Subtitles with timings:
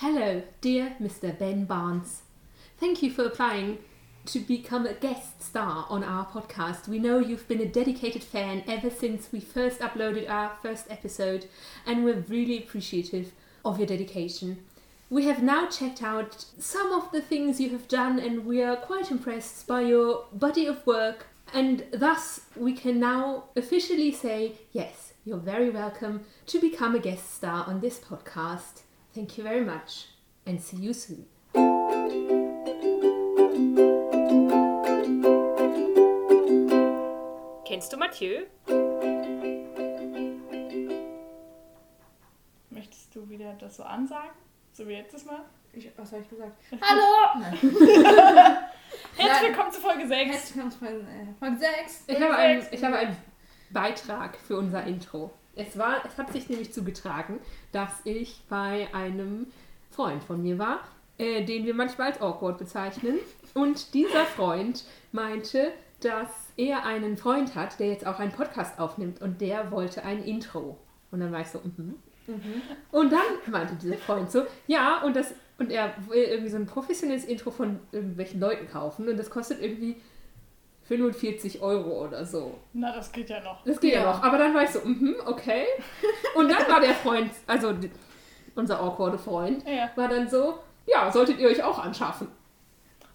[0.00, 1.38] Hello, dear Mr.
[1.38, 2.22] Ben Barnes.
[2.78, 3.80] Thank you for applying
[4.24, 6.88] to become a guest star on our podcast.
[6.88, 11.48] We know you've been a dedicated fan ever since we first uploaded our first episode,
[11.84, 13.32] and we're really appreciative
[13.62, 14.64] of your dedication.
[15.10, 18.76] We have now checked out some of the things you have done, and we are
[18.76, 21.26] quite impressed by your body of work.
[21.52, 27.34] And thus, we can now officially say yes, you're very welcome to become a guest
[27.34, 28.84] star on this podcast.
[29.12, 30.06] Thank you very much,
[30.46, 31.26] and see you soon.
[37.64, 38.42] Kennst du Mathieu?
[42.70, 44.30] Möchtest du wieder das so ansagen?
[44.72, 45.40] So wie letztes Mal?
[45.72, 46.56] Ich, was habe ich gesagt?
[46.80, 47.44] Hallo!
[49.16, 50.30] Herzlich willkommen zu Folge 6.
[50.30, 52.04] Herzlich willkommen zu Folge, äh, Folge 6.
[52.06, 53.16] Ich habe, einen, ich habe einen
[53.70, 55.32] Beitrag für unser Intro.
[55.56, 57.38] Es, war, es hat sich nämlich zugetragen,
[57.72, 59.46] dass ich bei einem
[59.90, 60.80] Freund von mir war,
[61.18, 63.18] äh, den wir manchmal als awkward bezeichnen.
[63.54, 69.20] Und dieser Freund meinte, dass er einen Freund hat, der jetzt auch einen Podcast aufnimmt
[69.20, 70.78] und der wollte ein Intro.
[71.10, 71.96] Und dann war ich so, mhm.
[72.92, 76.66] Und dann meinte dieser Freund so, ja, und das und er will irgendwie so ein
[76.66, 79.96] professionelles Intro von irgendwelchen Leuten kaufen und das kostet irgendwie
[80.90, 82.58] 45 Euro oder so.
[82.72, 83.62] Na, das geht ja noch.
[83.64, 84.06] Das geht ja, Ja.
[84.12, 84.22] noch.
[84.24, 85.64] Aber dann war ich so, mhm, okay.
[86.34, 87.72] Und dann war der Freund, also
[88.56, 89.88] unser awkwarde Freund, Ja.
[89.94, 92.26] war dann so, ja, solltet ihr euch auch anschaffen.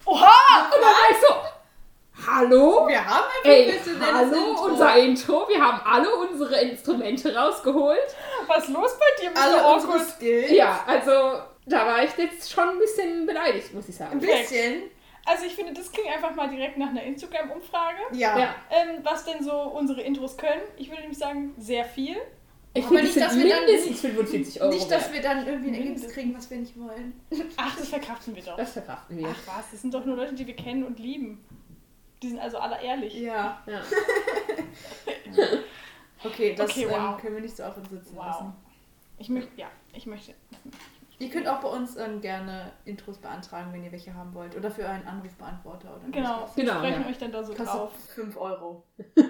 [0.06, 0.14] Oha!
[0.24, 2.86] Und dann war ich so, hallo?
[2.88, 4.64] Wir haben ein Ey, professionelles hallo, Intro.
[4.64, 5.48] unser Intro.
[5.48, 8.16] Wir haben alle unsere Instrumente rausgeholt.
[8.46, 9.42] Was ist los bei dir, Mr.
[9.42, 10.00] Alle Awkward?
[10.02, 10.50] Skills.
[10.50, 14.20] Ja, also da war ich jetzt schon ein bisschen beleidigt, muss ich Ein sagen.
[14.20, 14.82] bisschen.
[15.26, 17.98] Also ich finde, das klingt einfach mal direkt nach einer Instagram-Umfrage.
[18.12, 18.38] Ja.
[18.38, 20.62] Ja, Ähm, was denn so unsere Intros können.
[20.76, 22.16] Ich würde nämlich sagen, sehr viel.
[22.74, 25.20] ich Aber finde, nicht, das dass wir dann mindestens nicht- 45 Euro Nicht, dass wir
[25.22, 27.20] dann irgendwie ein Ergebnis kriegen, was wir nicht wollen.
[27.56, 28.56] Ach, das verkraften wir doch.
[28.56, 29.28] Das verkraften wir.
[29.28, 31.44] Ach was, das sind doch nur Leute, die wir kennen und lieben.
[32.22, 33.14] Die sind also alle ehrlich.
[33.14, 33.62] Ja.
[33.66, 33.82] Ja.
[36.24, 37.20] Okay, das Okay, ähm, wow.
[37.20, 38.24] können wir nicht so auf uns sitzen Wow.
[38.26, 38.52] lassen.
[39.18, 40.34] Ich möchte, ja, ich möchte.
[41.18, 44.54] Ihr könnt auch bei uns ähm, gerne Intros beantragen, wenn ihr welche haben wollt.
[44.56, 47.08] Oder für einen Anrufbeantworter oder Genau, wir Genau, sprechen ja.
[47.08, 47.92] euch dann da so Kostet drauf.
[48.14, 48.84] 5 Euro
[49.14, 49.22] pro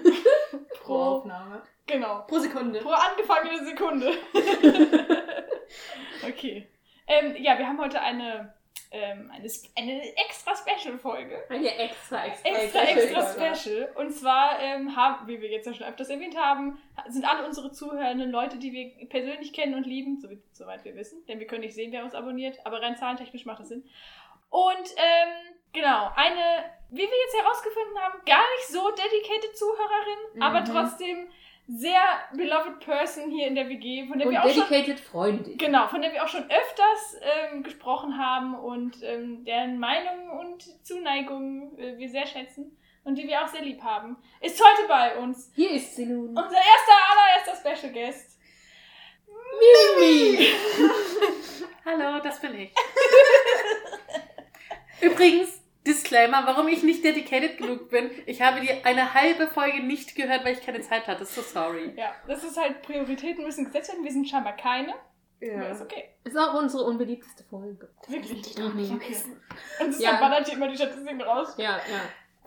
[0.83, 1.63] Pro, Aufnahme.
[1.87, 2.23] genau.
[2.27, 2.81] Pro Sekunde.
[2.81, 4.11] Pro angefangene Sekunde.
[6.29, 6.69] okay.
[7.07, 8.53] Ähm, ja, wir haben heute eine,
[8.91, 11.45] ähm, eine, eine extra Special-Folge.
[11.49, 13.55] Eine extra, extra, Extra, extra Folge.
[13.57, 13.93] Special.
[13.97, 16.79] Und zwar ähm, haben, wie wir jetzt ja schon öfters erwähnt haben,
[17.09, 21.25] sind alle unsere Zuhörenden Leute, die wir persönlich kennen und lieben, so, soweit wir wissen.
[21.27, 23.85] Denn wir können nicht sehen, wer uns abonniert, aber rein zahlentechnisch macht das Sinn.
[24.51, 30.61] Und ähm, genau, eine, wie wir jetzt herausgefunden haben, gar nicht so dedicated Zuhörerin, aber
[30.61, 30.65] Mhm.
[30.67, 31.29] trotzdem
[31.69, 32.00] sehr
[32.34, 35.59] beloved person hier in der WG, von der Und wir auch schon dedicated Freundin.
[35.59, 37.16] Genau, von der wir auch schon öfters
[37.53, 43.27] ähm, gesprochen haben und ähm, deren Meinung und Zuneigung äh, wir sehr schätzen und die
[43.27, 46.28] wir auch sehr lieb haben, ist heute bei uns Hier ist sie nun.
[46.28, 48.38] unser erster, allererster Special Guest.
[49.98, 50.48] Mimi!
[51.84, 52.72] Hallo, das bin ich.
[55.00, 58.11] Übrigens, Disclaimer, warum ich nicht dedicated genug bin.
[58.27, 61.25] Ich habe die eine halbe Folge nicht gehört, weil ich keine Zeit hatte.
[61.25, 61.93] So sorry.
[61.97, 64.05] Ja, das ist halt, Prioritäten müssen gesetzt werden.
[64.05, 64.95] Wir sind scheinbar keine.
[65.41, 65.69] Ja.
[65.69, 66.11] Ist okay.
[66.25, 67.89] Ist auch unsere unbeliebteste Folge.
[68.09, 68.55] Wirklich.
[68.55, 69.41] doch nicht wissen.
[69.81, 70.13] Und es Ja.
[70.13, 70.21] ja.
[70.21, 72.01] ballert hier immer die Statistiken raus, Ja, ja.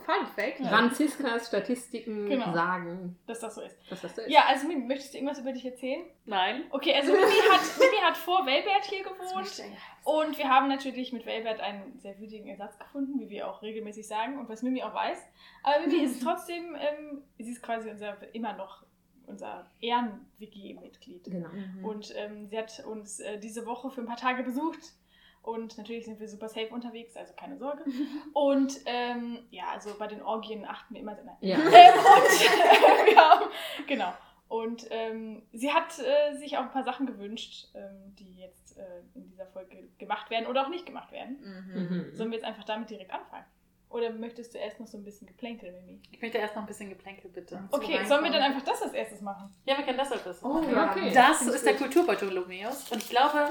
[0.05, 0.59] Fun Fact.
[0.59, 0.67] Ja.
[0.69, 2.53] Franziskas Statistiken Genau.
[2.53, 3.77] sagen, dass das so ist.
[3.89, 4.29] dass das so ist.
[4.29, 6.03] Ja, also Mimi, möchtest du irgendwas über dich erzählen?
[6.25, 6.63] Nein.
[6.71, 9.63] Okay, also Mimi hat, Mimi hat vor Welbert hier gewohnt.
[10.03, 14.07] Und wir haben natürlich mit Welbert einen sehr würdigen Ersatz gefunden, wie wir auch regelmäßig
[14.07, 15.19] sagen und was Mimi auch weiß.
[15.63, 18.83] Aber Mimi ist trotzdem, ähm, sie ist quasi unser, immer noch
[19.27, 19.69] unser
[20.39, 21.25] Ehren-WG-Mitglied.
[21.25, 21.49] Genau.
[21.83, 24.79] Und ähm, sie hat uns äh, diese Woche für ein paar Tage besucht.
[25.41, 27.83] Und natürlich sind wir super safe unterwegs, also keine Sorge.
[28.33, 31.37] Und ähm, ja, also bei den Orgien achten wir immer sehr.
[31.41, 31.57] Ja.
[31.57, 33.45] Ähm, und wir haben,
[33.87, 34.13] genau.
[34.49, 38.83] Und ähm, sie hat äh, sich auch ein paar Sachen gewünscht, ähm, die jetzt äh,
[39.13, 41.39] in dieser Folge gemacht werden oder auch nicht gemacht werden.
[41.41, 41.83] Mhm.
[41.83, 42.15] Mhm.
[42.15, 43.45] Sollen wir jetzt einfach damit direkt anfangen?
[43.89, 45.99] Oder möchtest du erst noch so ein bisschen geplänkel, Mimi?
[46.11, 47.67] Ich möchte erst noch ein bisschen Geplänkel, bitte.
[47.71, 48.07] Okay, Reinkommen.
[48.07, 49.51] sollen wir dann einfach das als erstes machen?
[49.65, 50.71] Ja, wir können das als erstes Oh, machen.
[50.71, 50.91] ja.
[50.91, 51.11] okay.
[51.11, 52.91] Das ich ist der Lumeus.
[52.91, 53.49] Und ich glaube,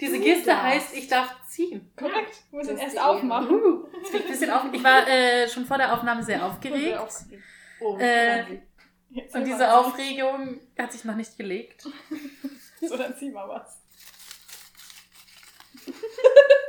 [0.00, 1.92] diese Geste heißt, ich darf ziehen.
[1.94, 2.42] Korrekt.
[2.50, 3.50] Wir müssen erst aufmachen.
[3.62, 4.62] Uh, ein bisschen auf.
[4.72, 6.98] Ich war äh, schon vor der Aufnahme sehr aufgeregt.
[7.80, 8.62] Oh, Äh, Franzi.
[9.10, 9.74] Jetzt Und diese.
[9.74, 11.86] Aufregung hat sich noch nicht gelegt.
[12.78, 13.80] So, dann zieh mal was.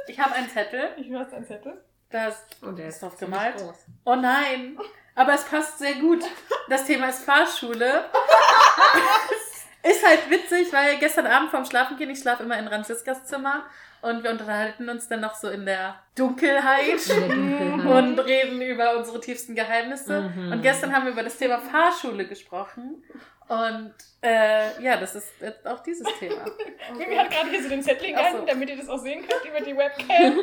[0.08, 0.92] Ich habe einen Zettel.
[0.98, 1.84] Ich höre ein Zettel.
[2.10, 3.58] Da ist Und er Ist drauf gemalt?
[3.58, 3.76] groß.
[4.06, 4.78] Oh nein,
[5.16, 6.24] aber es passt sehr gut.
[6.70, 8.06] Das Thema ist Fahrschule.
[9.84, 13.64] Ist halt witzig, weil gestern Abend vorm Schlafengehen, ich schlafe immer in Franziskas Zimmer
[14.02, 17.10] und wir unterhalten uns dann noch so in der Dunkelheit.
[17.10, 18.04] In der Dunkelheit.
[18.04, 20.32] und reden über unsere tiefsten Geheimnisse.
[20.36, 20.52] Mhm.
[20.52, 23.04] Und gestern haben wir über das Thema Fahrschule gesprochen.
[23.48, 26.46] Und äh, ja, das ist jetzt auch dieses Thema.
[26.98, 28.24] Mimi hat gerade hier so den Zettel Ach so.
[28.24, 30.40] gehalten, damit ihr das auch sehen könnt über die Webcam.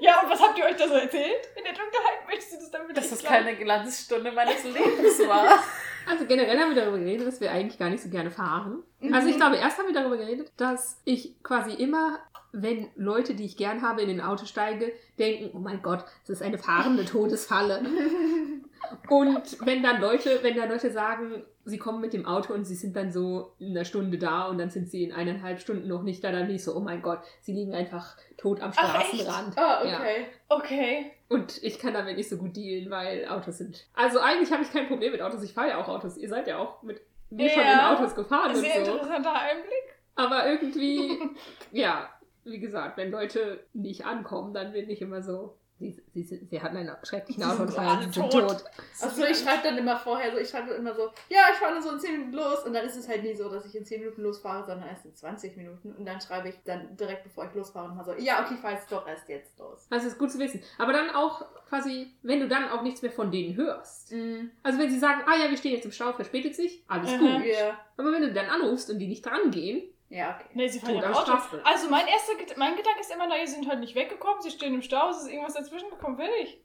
[0.00, 1.48] ja, und was habt ihr euch da so erzählt?
[1.56, 5.62] In der Dunkelheit möchtest du das dann Dass das keine Glanzstunde meines Lebens war.
[6.08, 8.82] Also generell haben wir darüber geredet, dass wir eigentlich gar nicht so gerne fahren.
[9.12, 12.18] Also ich glaube, erst haben wir darüber geredet, dass ich quasi immer,
[12.52, 16.40] wenn Leute, die ich gern habe, in ein Auto steige, denken, oh mein Gott, das
[16.40, 17.82] ist eine fahrende Todesfalle.
[19.08, 22.74] Und wenn dann Leute, wenn dann Leute sagen, sie kommen mit dem Auto und sie
[22.74, 26.02] sind dann so in einer Stunde da und dann sind sie in eineinhalb Stunden noch
[26.02, 28.72] nicht da, dann bin ich so, oh mein Gott, sie liegen einfach tot am?
[28.72, 29.56] Straßenrand.
[29.58, 29.96] Ah, Ja.
[29.98, 30.26] okay.
[30.48, 31.10] Okay.
[31.28, 33.86] Und ich kann damit nicht so gut dealen, weil Autos sind.
[33.94, 35.42] Also eigentlich habe ich kein Problem mit Autos.
[35.42, 36.16] Ich fahre ja auch Autos.
[36.16, 37.94] Ihr seid ja auch mit mir schon in Ja.
[37.94, 38.92] Autos gefahren Sehr und so.
[38.92, 39.94] interessanter Einblick.
[40.16, 41.18] Aber irgendwie,
[41.72, 42.08] ja,
[42.44, 45.56] wie gesagt, wenn Leute nicht ankommen, dann bin ich immer so.
[45.92, 48.48] Sie, sie, sie hatten einen schrecklichen Autounfall, sie sind tot.
[48.48, 48.64] tot.
[49.00, 51.82] Also ich schreibe dann immer vorher so, ich schreibe immer so, ja, ich fahre nur
[51.82, 53.84] so in 10 Minuten los und dann ist es halt nie so, dass ich in
[53.84, 57.46] 10 Minuten losfahre, sondern erst in 20 Minuten und dann schreibe ich dann direkt bevor
[57.46, 59.86] ich losfahre nochmal so, ja, okay, ich fahre jetzt doch erst jetzt los.
[59.90, 60.62] Das ist gut zu wissen.
[60.78, 64.12] Aber dann auch quasi, wenn du dann auch nichts mehr von denen hörst.
[64.12, 64.50] Mhm.
[64.62, 67.18] Also wenn sie sagen, ah ja, wir stehen jetzt im Stau, verspätet sich, alles Aha.
[67.18, 67.46] gut.
[67.46, 67.78] Ja.
[67.96, 70.48] Aber wenn du dann anrufst und die nicht dran gehen, Ja, okay.
[70.54, 71.32] Nee, sie fahren im Auto.
[71.64, 74.74] Also mein erster mein Gedanke ist immer, na, ihr sind halt nicht weggekommen, sie stehen
[74.74, 76.58] im Stau, es ist irgendwas dazwischen gekommen, will ich.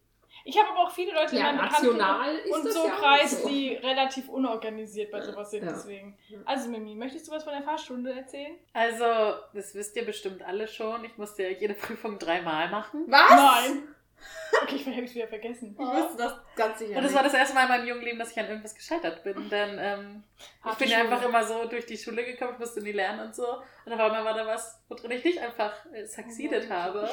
[0.46, 2.92] Ich habe aber auch viele Leute ja, in meinem rational ist und das so ja
[2.96, 3.50] Kreis, so.
[3.50, 5.72] die relativ unorganisiert bei sowas sind, Ja.
[5.72, 6.18] deswegen.
[6.46, 8.58] Also Mimi, möchtest du was von der Fahrstunde erzählen?
[8.74, 9.06] Also,
[9.54, 11.04] das wisst ihr bestimmt alle schon.
[11.04, 13.06] Ich musste ja jede Prüfung dreimal machen.
[13.08, 13.30] Was?
[13.30, 13.96] Nein.
[14.62, 15.76] Okay, vielleicht habe ich es wieder vergessen.
[15.80, 18.20] Ich wusste das ganz sicher Und das war das erste Mal in meinem jungen Leben,
[18.20, 19.50] dass ich an irgendwas gescheitert bin.
[19.50, 20.24] Denn ähm,
[20.66, 21.02] ich bin Schule.
[21.02, 23.48] einfach immer so durch die Schule gekommen, ich musste nie lernen und so.
[23.86, 27.10] Und auf einmal war da was, worin ich nicht einfach äh, succeeded habe.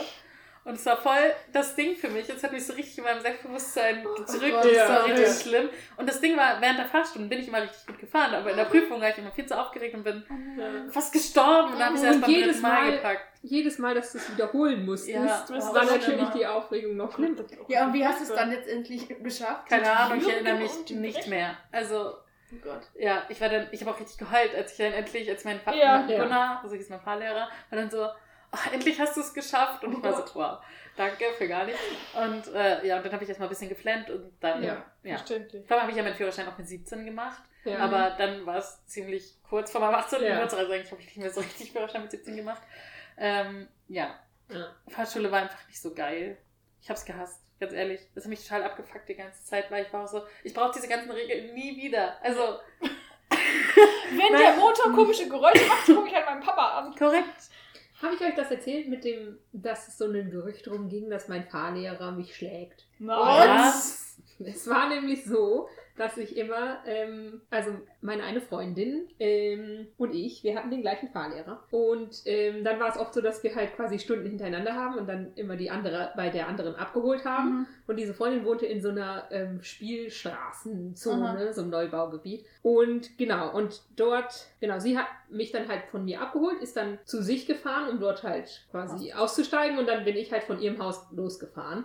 [0.66, 2.28] Und es war voll das Ding für mich.
[2.28, 4.26] Es hat mich so richtig in meinem Selbstbewusstsein gedrückt.
[4.52, 5.32] Gott, das ja, war richtig ja.
[5.32, 5.68] schlimm.
[5.96, 8.34] Und das Ding war, während der Fahrstunde bin ich immer richtig gut gefahren.
[8.34, 10.24] Aber in der Prüfung war ich immer viel zu aufgeregt und bin
[10.58, 10.90] Ja.
[10.90, 11.72] fast gestorben.
[11.72, 13.20] Und dann habe ich es erst beim jedes Mal, Mal- gepackt.
[13.42, 16.32] Jedes Mal, dass du es wiederholen musstest, Ja, das war natürlich schlimmer.
[16.36, 17.44] die Aufregung noch schlimmer.
[17.68, 19.68] Ja, und wie hast du es dann jetzt endlich geschafft?
[19.68, 21.56] Keine Ahnung, ich erinnere mich nicht mehr.
[21.70, 22.14] Also,
[22.52, 22.82] Oh Gott.
[22.96, 25.60] Ja, ich war dann, ich habe auch richtig geheult, als ich dann endlich, als mein
[25.60, 25.98] Vater, Ja.
[26.06, 28.06] mein Gunnar, also hieß mein Fahrlehrer, war dann so,
[28.52, 29.84] "Oh, endlich hast du es geschafft.
[29.84, 30.58] Und ich war so, wow,
[30.96, 31.80] danke für gar nichts.
[32.14, 34.84] Und äh, ja, und dann habe ich erstmal ein bisschen geflennt und dann, Ja, ja.
[35.02, 35.16] ja.
[35.18, 35.66] Verständlich.
[35.66, 37.78] Vor allem habe ich ja meinen Führerschein auch mit 17 gemacht, Ja.
[37.78, 40.22] aber dann war es ziemlich kurz vor meinem 18.
[40.22, 40.34] Ja.
[40.34, 42.62] Geburtstag, also eigentlich habe ich nicht mehr so richtig Führerschein mit 17 gemacht.
[43.18, 44.18] Ähm, ja,
[44.50, 44.66] Ja.
[44.88, 46.36] Fahrschule war einfach nicht so geil.
[46.80, 48.00] Ich habe es gehasst, ganz ehrlich.
[48.14, 50.72] Das hat mich total abgefuckt die ganze Zeit, weil ich war auch so, ich brauche
[50.72, 52.16] diese ganzen Regeln nie wieder.
[52.22, 52.60] Also,
[54.10, 56.94] Wenn der Motor komische Geräusche macht, gucke ich halt meinen Papa an.
[56.94, 57.50] korrekt.
[58.02, 61.28] Habe ich euch das erzählt mit dem, dass es so ein Gerücht drum ging, dass
[61.28, 62.86] mein Fahrlehrer mich schlägt?
[62.98, 64.18] Was?
[64.38, 67.70] Es war nämlich so, dass ich immer, ähm, also
[68.00, 71.62] meine eine Freundin ähm, und ich, wir hatten den gleichen Fahrlehrer.
[71.70, 75.08] Und ähm, dann war es oft so, dass wir halt quasi Stunden hintereinander haben und
[75.08, 77.50] dann immer die andere bei der anderen abgeholt haben.
[77.50, 77.66] Mhm.
[77.86, 82.44] Und diese Freundin wohnte in so einer ähm, Spielstraßenzone, so einem Neubaugebiet.
[82.62, 86.98] Und genau, und dort, genau, sie hat mich dann halt von mir abgeholt, ist dann
[87.04, 89.78] zu sich gefahren, um dort halt quasi auszusteigen.
[89.78, 91.84] Und dann bin ich halt von ihrem Haus losgefahren.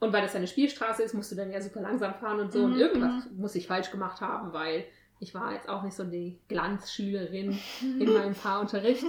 [0.00, 2.58] Und weil das eine Spielstraße ist, musst du dann ja super langsam fahren und so.
[2.60, 4.84] Mhm, Und irgendwas muss ich falsch gemacht haben, weil
[5.20, 9.04] ich war jetzt auch nicht so die Glanzschülerin in meinem Fahrunterricht.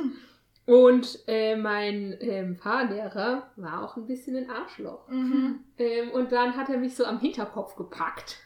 [0.65, 5.07] Und äh, mein ähm, Fahrlehrer war auch ein bisschen ein Arschloch.
[5.09, 5.59] Mhm.
[5.77, 8.37] Ähm, und dann hat er mich so am Hinterkopf gepackt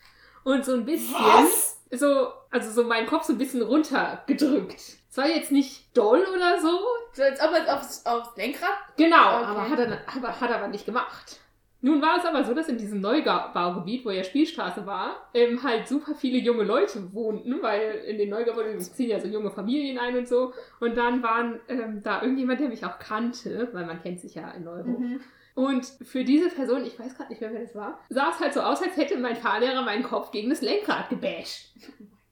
[0.44, 1.82] und so ein bisschen Was?
[1.92, 4.80] so, also so meinen Kopf so ein bisschen runtergedrückt.
[5.10, 6.80] Es war jetzt nicht doll oder so.
[7.14, 8.70] So, als ob er aufs, aufs Lenkrad.
[8.98, 9.46] Genau, Okay.
[9.46, 11.40] aber hat er aber, hat er aber nicht gemacht.
[11.86, 15.88] Nun war es aber so, dass in diesem Neubaugebiet, wo ja Spielstraße war, ähm, halt
[15.88, 20.18] super viele junge Leute wohnten, weil in den Neubaugebieten ziehen ja so junge Familien ein
[20.18, 20.52] und so.
[20.80, 24.50] Und dann waren ähm, da irgendjemand, der mich auch kannte, weil man kennt sich ja
[24.54, 24.98] in Neuhof.
[24.98, 25.20] Mhm.
[25.54, 28.56] Und für diese Person, ich weiß gerade nicht mehr, wer das war, sah es halt
[28.56, 31.72] so aus, als hätte mein Fahrlehrer meinen Kopf gegen das Lenkrad gebasht.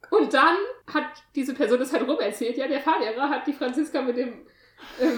[0.09, 0.57] Und dann
[0.91, 1.05] hat
[1.35, 4.47] diese Person das halt rum erzählt, ja, der Fahrlehrer hat die Franziska mit dem,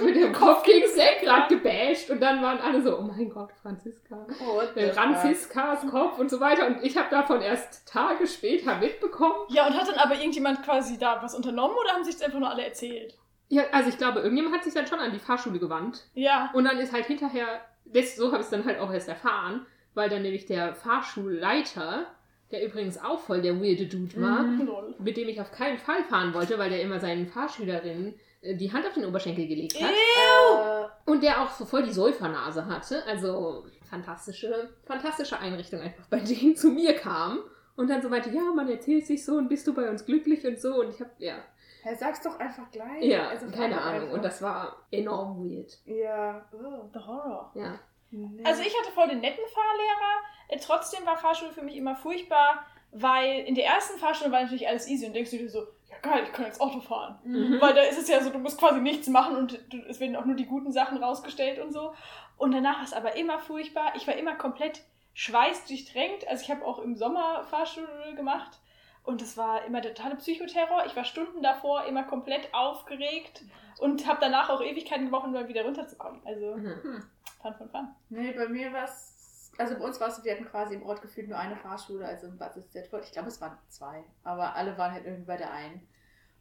[0.04, 2.10] mit dem Kopf gegen das Lenkrad gebasht.
[2.10, 4.26] Und dann waren alle so, oh mein Gott, Franziska.
[4.46, 4.94] Oh, fuck?
[4.94, 6.68] Franziskas Kopf und so weiter.
[6.68, 9.36] Und ich habe davon erst Tage später mitbekommen.
[9.50, 12.40] Ja, und hat dann aber irgendjemand quasi da was unternommen oder haben sich das einfach
[12.40, 13.18] nur alle erzählt?
[13.50, 16.06] Ja, also ich glaube, irgendjemand hat sich dann schon an die Fahrschule gewandt.
[16.14, 16.50] Ja.
[16.54, 19.66] Und dann ist halt hinterher, das, so habe ich es dann halt auch erst erfahren,
[19.94, 22.08] weil dann nämlich der Fahrschulleiter,
[22.52, 24.70] der übrigens auch voll der weirde Dude war, Mhm.
[25.00, 28.16] Mit dem ich auf keinen Fall fahren wollte, weil der immer seinen Fahrschülerinnen
[28.54, 29.90] die Hand auf den Oberschenkel gelegt hat.
[29.92, 33.04] Äh, Und der auch so voll die Säufernase hatte.
[33.08, 37.40] Also fantastische, fantastische Einrichtung einfach, bei denen zu mir kam.
[37.76, 40.46] Und dann so meinte, ja, man erzählt sich so und bist du bei uns glücklich
[40.46, 40.76] und so.
[40.82, 41.36] Und ich hab, ja,
[41.84, 43.04] Hey, sag's doch einfach gleich.
[43.04, 44.02] ja, Also, keine Ahnung.
[44.04, 44.14] einfach.
[44.16, 45.72] Und das war enorm weird.
[45.86, 46.44] Ja.
[46.52, 46.90] Oh.
[46.94, 47.52] The Horror.
[47.54, 47.80] Ja.
[48.12, 48.44] Nee.
[48.44, 50.22] Also ich hatte voll den netten Fahrlehrer.
[50.48, 54.68] Äh, Trotzdem war Fahrschule für mich immer furchtbar, weil in der ersten Fahrschule war natürlich
[54.68, 55.66] alles easy und denkst du dir so, ja
[56.06, 57.20] geil, ich kann jetzt Auto fahren.
[57.24, 57.60] Mhm.
[57.60, 60.16] Weil da ist es ja so, du musst quasi nichts machen und du, es werden
[60.16, 61.94] auch nur die guten Sachen rausgestellt und so.
[62.38, 63.94] Und danach war es aber immer furchtbar.
[63.96, 64.84] Ich war immer komplett
[65.14, 66.28] schweißdurchdrängt.
[66.28, 68.60] Also ich habe auch im Sommer Fahrschule gemacht
[69.04, 70.86] und es war immer der totale Psychoterror.
[70.86, 73.44] Ich war Stunden davor immer komplett aufgeregt
[73.80, 76.22] und habe danach auch Ewigkeiten gebraucht, um mal wieder runterzukommen.
[76.26, 77.04] Also Mhm.
[77.42, 77.88] fun, fun, fun.
[78.10, 79.52] Nee, bei mir war es.
[79.58, 82.28] Also bei uns war es wir hatten quasi im Ort gefühlt nur eine Fahrschule, also
[82.28, 82.58] in Bad.
[82.58, 85.88] Ich glaube, es waren zwei, aber alle waren halt irgendwie bei der einen.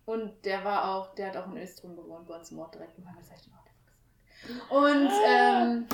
[0.07, 2.99] Und der war auch, der hat auch in Östrom gewohnt, bei uns im Ort direkt.
[2.99, 3.49] Einfach gesagt.
[4.69, 5.87] Und, ähm,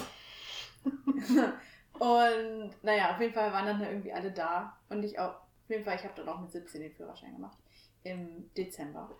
[1.98, 4.76] und naja, auf jeden Fall waren dann irgendwie alle da.
[4.88, 7.58] Und ich auch, auf jeden Fall, ich habe dann auch mit 17 den Führerschein gemacht.
[8.02, 9.10] Im Dezember.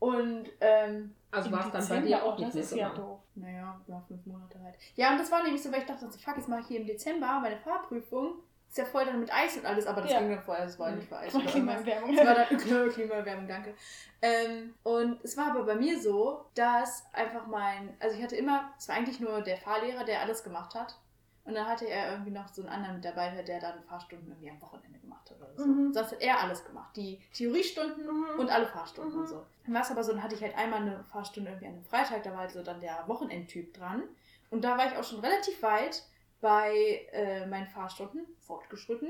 [0.00, 3.20] Und ähm, Also Im war es dann bei dir auch, nicht das ist ja doof.
[3.36, 4.74] naja, ja, fünf Monate halt.
[4.96, 6.80] Ja, und das war nämlich so, weil ich dachte, so, fuck, jetzt mache ich hier
[6.80, 8.34] im Dezember meine Fahrprüfung.
[8.74, 10.18] Ist ja voll dann mit Eis und alles, aber das Ja.
[10.18, 10.96] ging dann vorher, das war Mhm.
[10.96, 11.32] nicht für Eis.
[11.46, 12.12] Klimaerwärmung.
[12.18, 13.72] Es war dann Klima- Klimaerwärmung, danke.
[14.20, 18.72] Ähm, und es war aber bei mir so, dass einfach mein, also ich hatte immer,
[18.76, 20.96] es war eigentlich nur der Fahrlehrer, der alles gemacht hat.
[21.44, 24.60] Und dann hatte er irgendwie noch so einen anderen Mitarbeiter, der dann Fahrstunden irgendwie am
[24.60, 25.66] Wochenende gemacht hat oder so.
[25.66, 25.92] Mhm.
[25.92, 26.96] Sonst hat er alles gemacht.
[26.96, 28.40] Die Theoriestunden Mhm.
[28.40, 29.20] und alle Fahrstunden Mhm.
[29.20, 29.46] und so.
[29.66, 31.84] Dann war es aber so, dann hatte ich halt einmal eine Fahrstunde irgendwie an einem
[31.84, 34.02] Freitag, da war halt so dann der Wochenendtyp dran.
[34.50, 36.02] Und da war ich auch schon relativ weit
[36.44, 39.08] bei äh, meinen Fahrstunden fortgeschritten.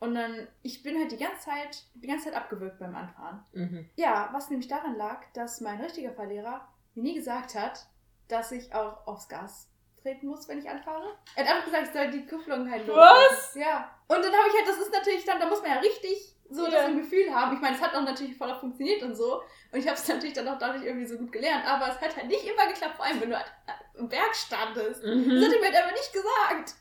[0.00, 3.44] Und dann, ich bin halt die ganze Zeit, die ganze Zeit abgewürgt beim Anfahren.
[3.52, 3.88] Mhm.
[3.94, 7.86] Ja, was nämlich daran lag, dass mein richtiger Fahrlehrer mir nie gesagt hat,
[8.26, 9.70] dass ich auch aufs Gas
[10.02, 11.16] treten muss, wenn ich anfahre.
[11.36, 13.54] Er hat einfach gesagt, ich soll die Kupplung halt Was?
[13.54, 13.88] Ja.
[14.08, 16.64] Und dann habe ich halt, das ist natürlich dann, da muss man ja richtig so
[16.64, 16.70] Ja.
[16.70, 17.54] das im Gefühl haben.
[17.54, 19.42] Ich meine, es hat auch natürlich voll funktioniert und so.
[19.72, 21.66] Und ich habe es natürlich dann auch dadurch irgendwie so gut gelernt.
[21.66, 23.52] Aber es hat halt nicht immer geklappt, vor allem wenn du halt
[23.94, 25.02] im Berg standest.
[25.02, 25.44] Das Mhm.
[25.44, 26.74] hat er mir halt aber nicht gesagt.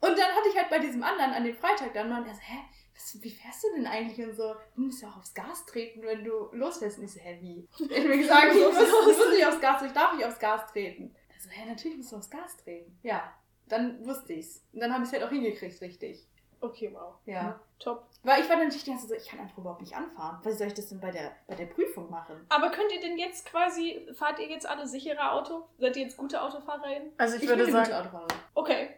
[0.00, 2.34] Und dann hatte ich halt bei diesem anderen an dem Freitag dann mal, und er
[2.34, 2.58] so, hä,
[2.94, 4.24] was, wie fährst du denn eigentlich?
[4.24, 6.98] Und so, du musst ja auch aufs Gas treten, wenn du losfährst.
[6.98, 7.68] Und ich so, hä, wie?
[7.92, 10.24] Er hat mir gesagt, ich muss, ich muss nicht aufs Gas treten, ich darf nicht
[10.26, 11.14] aufs Gas treten.
[11.34, 12.98] Er so, hä, natürlich musst du aufs Gas treten.
[13.02, 13.32] Ja,
[13.66, 14.64] dann wusste ich's.
[14.72, 16.26] Und dann habe ich es halt auch hingekriegt, richtig.
[16.60, 17.14] Okay, wow.
[17.26, 17.58] Ja.
[17.78, 18.04] Top.
[18.24, 20.38] Weil ich war dann natürlich die ganze Zeit so, ich kann einfach überhaupt nicht anfahren.
[20.42, 22.44] Was soll ich das denn bei der, bei der Prüfung machen?
[22.48, 25.68] Aber könnt ihr denn jetzt quasi, fahrt ihr jetzt alle sichere Auto?
[25.78, 27.12] Seid ihr jetzt gute AutofahrerInnen?
[27.16, 28.36] Also ich, Ich würde sagen, gute Autofahrerin.
[28.54, 28.90] Okay.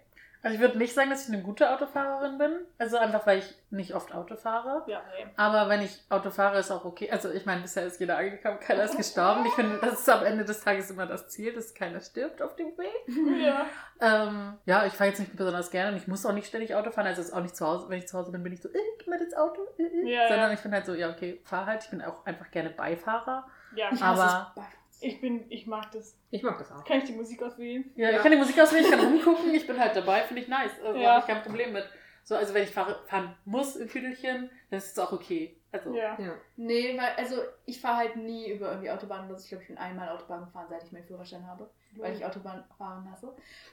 [0.42, 2.52] Also ich würde nicht sagen, dass ich eine gute Autofahrerin bin.
[2.78, 4.82] Also einfach, weil ich nicht oft Auto fahre.
[4.90, 5.26] Ja, nee.
[5.36, 7.10] Aber wenn ich Auto fahre, ist auch okay.
[7.10, 9.44] Also ich meine, bisher ist jeder angekommen, keiner ist gestorben.
[9.46, 12.56] Ich finde, das ist am Ende des Tages immer das Ziel, dass keiner stirbt auf
[12.56, 13.42] dem Weg.
[13.44, 13.66] Ja.
[14.00, 16.90] Ähm, ja, ich fahre jetzt nicht besonders gerne und ich muss auch nicht ständig Auto
[16.90, 17.06] fahren.
[17.06, 17.88] Also es ist auch nicht zu Hause.
[17.88, 19.60] Wenn ich zu Hause bin, bin ich so, äh, gib mir das Auto.
[19.78, 20.08] Äh, äh.
[20.10, 20.54] Ja, Sondern ja.
[20.54, 21.84] ich bin halt so, ja, okay, fahr halt.
[21.84, 23.46] Ich bin auch einfach gerne Beifahrer.
[23.74, 24.52] Ja, Ich Aber-
[25.02, 26.16] ich bin, ich mag das.
[26.30, 26.84] Ich mag das auch.
[26.84, 27.90] Kann ich die Musik auswählen?
[27.96, 28.16] Ja, Ja.
[28.16, 30.72] ich kann die Musik auswählen, ich kann rumgucken, ich bin halt dabei, finde ich nice.
[30.84, 31.10] Also Ja.
[31.14, 31.84] habe ich kein Problem mit.
[32.22, 35.56] So, also wenn ich fahre, fahren muss im Tüdelchen, dann ist es auch okay.
[35.72, 36.16] Also, Ja.
[36.20, 36.32] Ja.
[36.56, 39.44] Nee, weil, also ich fahre halt nie über irgendwie Autobahn los.
[39.44, 41.68] Ich glaube, ich bin einmal Autobahn gefahren, seit ich meinen Führerschein habe.
[41.96, 43.32] Weil ich Autobahn fahren hasse.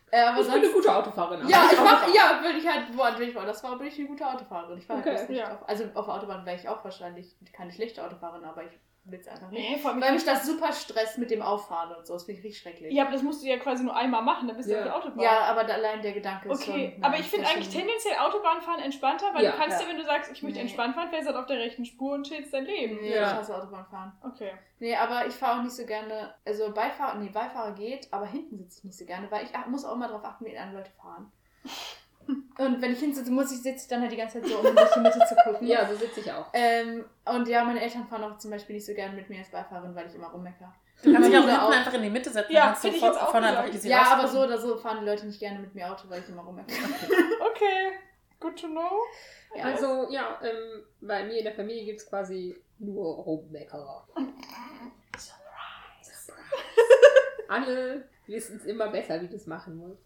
[0.10, 0.74] Äh, aber Ich bin eine sonst.
[0.76, 1.48] gute Autofahrerin.
[1.48, 4.08] Ja, ich mach, ja, würde ich halt, wo will ich das war, bin ich eine
[4.08, 4.78] gute Autofahrerin.
[4.80, 5.54] Ich fahre Okay, halt nicht ja.
[5.54, 8.72] auf, also auf der Autobahn wäre ich auch wahrscheinlich keine schlechte Autofahrerin, aber ich
[9.14, 9.70] es einfach nicht.
[9.70, 12.14] Nee, vor allem, Weil mich das super stresst mit dem Auffahren und so.
[12.14, 12.94] Das finde ich richtig schrecklich.
[12.94, 14.80] ja, aber das musst du ja quasi nur einmal machen, dann bist du Ja.
[14.80, 15.20] auf der Autobahn.
[15.24, 17.04] Ja, aber allein der Gedanke ist Okay, schon.
[17.04, 19.86] aber nein, ich finde eigentlich tendenziell Autobahnfahren entspannter, weil Ja, du kannst ja.
[19.86, 19.92] ja.
[19.92, 20.64] wenn du sagst, ich möchte Nee.
[20.64, 23.00] entspannt fahren, fährst du halt auf der rechten Spur und chillst dein Leben.
[23.02, 23.32] Nee, Ja.
[23.32, 24.12] ich hasse Autobahnfahren.
[24.24, 24.52] Okay.
[24.80, 28.58] Nee, aber ich fahre auch nicht so gerne, also Beifahrer, nee, Beifahrer geht, aber hinten
[28.58, 30.92] sitze ich nicht so gerne, weil ich muss auch immer darauf achten, wie andere Leute
[30.92, 31.32] fahren.
[32.58, 34.76] Und wenn ich hinsitze, muss ich, sitze ich dann halt die ganze Zeit so, um
[34.76, 35.68] durch die Mitte zu gucken.
[35.68, 36.48] Ja, so sitze ich auch.
[36.54, 39.50] Ähm, und ja, meine Eltern fahren auch zum Beispiel nicht so gerne mit mir als
[39.50, 40.74] Beifahrerin, weil ich immer rummecker.
[41.04, 43.10] Du kannst dich auch hinten einfach in die Mitte setzen, Ja, du hätte ich vor,
[43.10, 45.60] jetzt auch vorne einfach easy Ja, aber so oder so fahren die Leute nicht gerne
[45.60, 46.74] mit mir Auto, weil ich immer rummecker.
[47.52, 47.92] Okay.
[48.40, 49.02] Good to know.
[49.56, 49.64] Ja.
[49.64, 54.08] Also, ja, ähm, bei mir in der Familie gibt es quasi nur Rummeckerer.
[57.48, 59.98] Alle wissen es immer besser, wie das machen muss.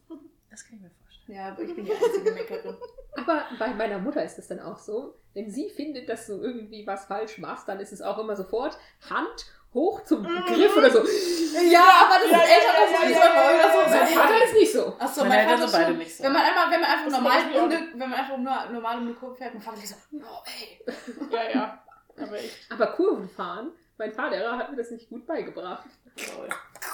[0.50, 1.01] Das kann ich mir vorstellen.
[1.32, 2.76] Ja, aber ich bin die einzige Meckerin.
[3.16, 6.88] Aber bei meiner Mutter ist es dann auch so, wenn sie findet, dass du irgendwie
[6.88, 8.78] was falsch machst, dann ist es auch immer sofort
[9.10, 11.00] Hand hoch zum Griff oder so.
[11.00, 13.90] Ja, aber das Ja, ist ja, Eltern ja, auch ja, ja, so.
[13.90, 14.96] Mein Vater ist nicht so.
[14.98, 16.24] Achso, Meine mein Eltern Vater sind beide nicht so.
[16.24, 18.98] Wenn man einmal, wenn man einfach Das normal um eine, wenn man einfach nur normal
[18.98, 20.86] um eine Kurve fährt, mein Vater so, oh ey.
[21.32, 21.84] Ja, ja.
[22.18, 22.38] Aber.
[22.70, 25.86] Aber Kurven fahren, mein Vater hat mir das nicht gut beigebracht.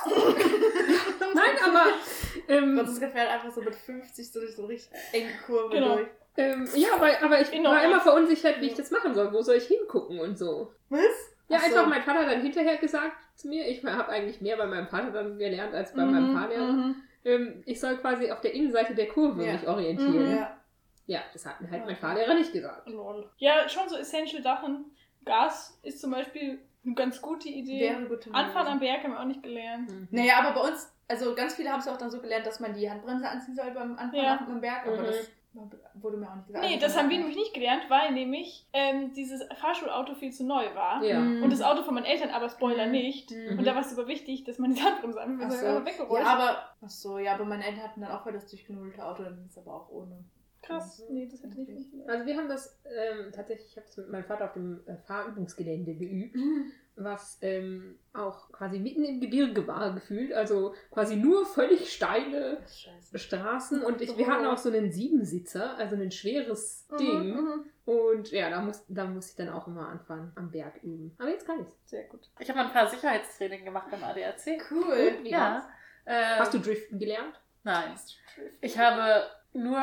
[1.34, 1.86] Nein, aber
[2.48, 5.96] ähm, Franziska fährt einfach so mit 50 so durch so eine richtig enge Kurve Genau.
[5.96, 6.08] durch.
[6.38, 9.32] ähm, ja, aber, aber ich In war immer verunsichert, wie ich das machen soll.
[9.34, 10.72] Wo soll ich hingucken und so.
[10.90, 11.02] Was?
[11.50, 11.66] Ja, Ach so.
[11.68, 14.88] einfach mein Vater hat dann hinterher gesagt zu mir, ich habe eigentlich mehr bei meinem
[14.88, 16.72] Vater dann gelernt als bei Mhm, meinem Fahrlehrer.
[16.72, 16.96] mhm.
[17.26, 19.54] Ähm, ich soll quasi auf der Innenseite der Kurve Ja.
[19.54, 20.30] mich orientieren.
[20.30, 20.36] Mhm.
[20.38, 20.54] Ja.
[21.10, 22.90] Ja, das hat mir halt mein Fahrlehrer nicht gesagt.
[23.38, 24.92] Ja, schon so essential Sachen.
[25.24, 27.82] Gas ist zum Beispiel eine ganz gute Idee.
[27.82, 28.24] Wäre gut.
[28.24, 28.80] zu Anfahren am.
[28.80, 29.92] Berg haben wir auch nicht gelernt.
[30.12, 32.74] Naja, aber bei uns, also ganz viele haben es auch dann so gelernt, dass man
[32.74, 34.38] die Handbremse anziehen soll beim Anfahren Ja.
[34.48, 35.06] dem Berg, aber Mhm.
[35.06, 35.32] das
[35.96, 36.66] wurde mir auch nicht gesagt.
[36.66, 40.64] Nee, das haben wir nämlich nicht gelernt, weil nämlich ähm, dieses Fahrschulauto viel zu neu
[40.76, 41.04] war.
[41.04, 41.20] Ja.
[41.20, 41.42] Mhm.
[41.44, 42.92] Und das Auto von meinen Eltern aber Spoiler Mhm.
[42.92, 43.32] nicht.
[43.32, 43.58] Mhm.
[43.60, 45.84] Und da war es super wichtig, dass man die Handbremse einfach so.
[45.86, 46.24] weggerollt.
[46.24, 49.24] Ja, aber, ach so, ja, aber meine Eltern hatten dann auch voll das durchgenudelte Auto,
[49.24, 50.24] dann ist es aber auch ohne.
[50.62, 51.04] Krass.
[51.10, 52.10] Nee, das hätte nicht funktioniert.
[52.10, 54.98] Also wir haben das ähm, tatsächlich, ich habe es mit meinem Vater auf dem äh,
[55.06, 56.36] Fahrübungsgelände geübt,
[56.96, 63.18] was ähm, auch quasi mitten im Gebirge war gefühlt, also quasi nur völlig steile scheiße.
[63.20, 67.66] Straßen und ich, wir hatten auch so einen Siebensitzer, also ein schweres Ding Mhm.
[67.86, 71.16] und ja, da, muss, da muss ich dann auch immer anfangen, am Berg üben.
[71.20, 71.78] Aber jetzt kann ich's.
[71.86, 72.30] Sehr gut.
[72.40, 74.60] Ich habe ein paar Sicherheitstraining gemacht beim ADAC.
[74.72, 75.20] Cool.
[75.22, 75.64] Wie Ja.
[76.06, 76.40] war's?
[76.40, 77.40] Hast du Driften gelernt?
[77.64, 77.96] Nein.
[78.62, 79.78] Ich habe nur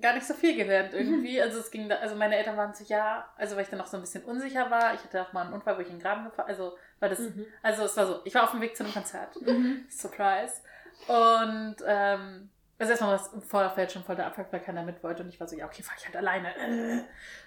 [0.00, 1.40] gar nicht so viel gelernt irgendwie.
[1.40, 3.86] Also es ging da, also meine Eltern waren so, ja, also weil ich dann noch
[3.86, 4.94] so ein bisschen unsicher war.
[4.94, 7.20] Ich hatte auch mal einen Unfall, wo ich in den Graben gefahren, also weil das,
[7.20, 7.46] Mhm.
[7.62, 9.40] also es war so, ich war auf dem Weg zu einem Konzert.
[9.40, 9.86] Mhm.
[9.88, 10.62] Surprise.
[11.06, 15.02] Und ähm, also erstmal war es im Vorfeld schon voll der Abfuck, weil keiner mit
[15.02, 15.22] wollte.
[15.22, 16.48] Und ich war so, ja, okay, fahr ich halt alleine.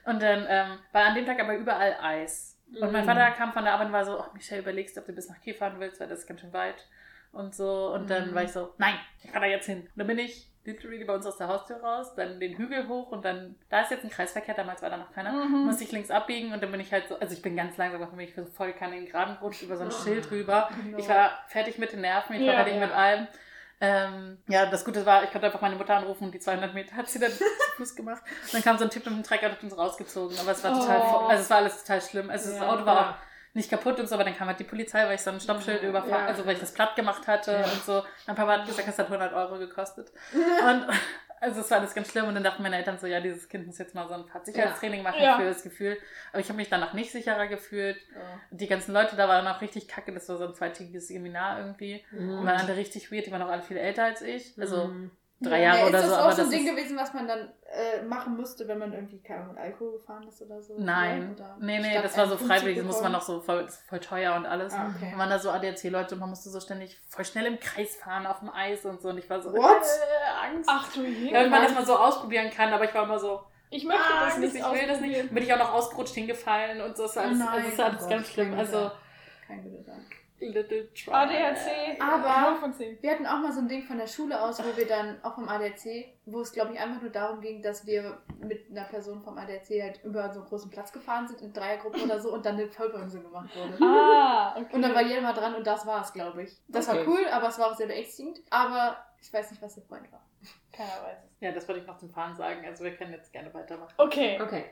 [0.05, 2.57] Und dann ähm, war an dem Tag aber überall Eis.
[2.81, 3.07] Und mein Mhm.
[3.09, 5.29] Vater kam von der Arbeit und war so, oh, Michelle, überlegst du, ob du bis
[5.29, 6.85] nach Kiel fahren willst, weil das ist ganz schön weit.
[7.31, 7.93] Und so.
[7.93, 8.35] Und dann Mhm.
[8.35, 9.81] war ich so, nein, ich fahr da jetzt hin.
[9.81, 13.09] Und dann bin ich literally bei uns aus der Haustür raus, dann den Hügel hoch
[13.11, 15.65] und dann, da ist jetzt ein Kreisverkehr, damals war da noch keiner, Mhm.
[15.65, 17.99] musste ich links abbiegen und dann bin ich halt so, also ich bin ganz langsam,
[18.11, 20.03] bin ich so voll kann in den Graben gerutscht, über so ein Oh.
[20.03, 20.69] Schild rüber.
[20.83, 20.97] Genau.
[20.99, 22.79] Ich war fertig mit den Nerven, ich war Ja, fertig ja.
[22.85, 23.27] mit allem.
[23.79, 26.95] Ähm, ja, das Gute war, ich konnte einfach meine Mutter anrufen und die 200 Meter
[26.95, 27.43] hat sie dann zu
[27.77, 28.23] Fuß gemacht.
[28.45, 30.37] Und dann kam so ein Typ mit dem Trecker und hat uns rausgezogen.
[30.39, 31.27] Aber es war total, Oh.
[31.27, 32.29] also es war alles total schlimm.
[32.29, 33.19] Also das Ja, Auto war
[33.57, 35.81] nicht kaputt und so, aber dann kam halt die Polizei, weil ich so ein Stoppschild
[35.83, 36.27] Ja, überfahren, ja.
[36.27, 37.63] also weil ich das platt gemacht hatte Ja.
[37.63, 38.03] und so.
[38.25, 40.11] Mein Papa hat gesagt, das hat 100 Euro gekostet.
[40.33, 40.85] Und
[41.39, 43.67] also es war alles ganz schlimm und dann dachten meine Eltern so, ja, dieses Kind
[43.67, 45.37] muss jetzt mal so ein Fahrtsicherheitstraining machen Ja.
[45.37, 45.95] für das Gefühl.
[46.31, 47.95] Aber ich habe mich danach nicht sicherer gefühlt.
[48.49, 52.03] Die ganzen Leute da waren auch richtig kacke, das war so ein zweitägiges Seminar irgendwie.
[52.09, 52.39] Mhm.
[52.41, 54.59] Die waren alle richtig weird, die waren auch alle viel älter als ich.
[54.59, 55.11] Also Mhm.
[55.41, 56.15] Drei Ja, Jahre ist oder das so.
[56.15, 58.77] auch Aber so ein das Ding ist, gewesen, was man dann äh, machen musste, wenn
[58.79, 60.75] man irgendwie keine mit Alkohol gefahren ist oder so?
[60.79, 63.81] nein, Oder nee, nee, das war so freiwillig, das muss man noch so voll, ist
[63.87, 64.73] voll teuer und alles.
[64.73, 65.09] Ah, okay.
[65.11, 68.25] Da waren da so ADAC-Leute und man musste so ständig voll schnell im Kreis fahren
[68.25, 69.09] auf dem Eis und so.
[69.09, 69.81] Und ich war so, What?
[69.83, 70.69] Äh, Angst.
[70.71, 71.31] Ach du je.
[71.31, 74.01] ja, und man das mal so ausprobieren kann, aber ich war immer so, ich möchte
[74.01, 75.33] ah, das nicht ich will das nicht.
[75.33, 77.03] bin ich auch noch ausgerutscht hingefallen und so.
[77.03, 78.49] Das war alles, Nein, also, das war alles oh Gott, ganz schlimm.
[78.51, 78.97] kein Also, guter-
[79.45, 80.01] Kein guter Tag.
[80.39, 81.11] Little try.
[81.99, 82.97] Aber- 0 von 10.
[83.01, 85.35] Wir hatten auch mal so ein Ding von der Schule aus, wo wir dann auch
[85.35, 89.21] vom ADAC, wo es glaube ich einfach nur darum ging, dass wir mit einer Person
[89.23, 92.45] vom ADAC halt über so einen großen Platz gefahren sind, in Dreiergruppen oder so, und
[92.45, 93.83] dann eine Vollbremse gemacht wurde.
[93.83, 94.75] Ah, okay.
[94.75, 96.57] Und dann war jeder mal dran und das war es, glaube ich.
[96.67, 96.99] Das Okay.
[96.99, 98.39] war cool, aber es war auch sehr beängstigend.
[98.49, 100.21] Aber ich weiß nicht, was der Freund war.
[100.71, 101.31] Keiner weiß es.
[101.39, 102.63] Ja, das wollte ich noch zum Fahren sagen.
[102.65, 103.93] Also, wir können jetzt gerne weitermachen.
[103.97, 104.39] Okay.
[104.41, 104.65] Okay.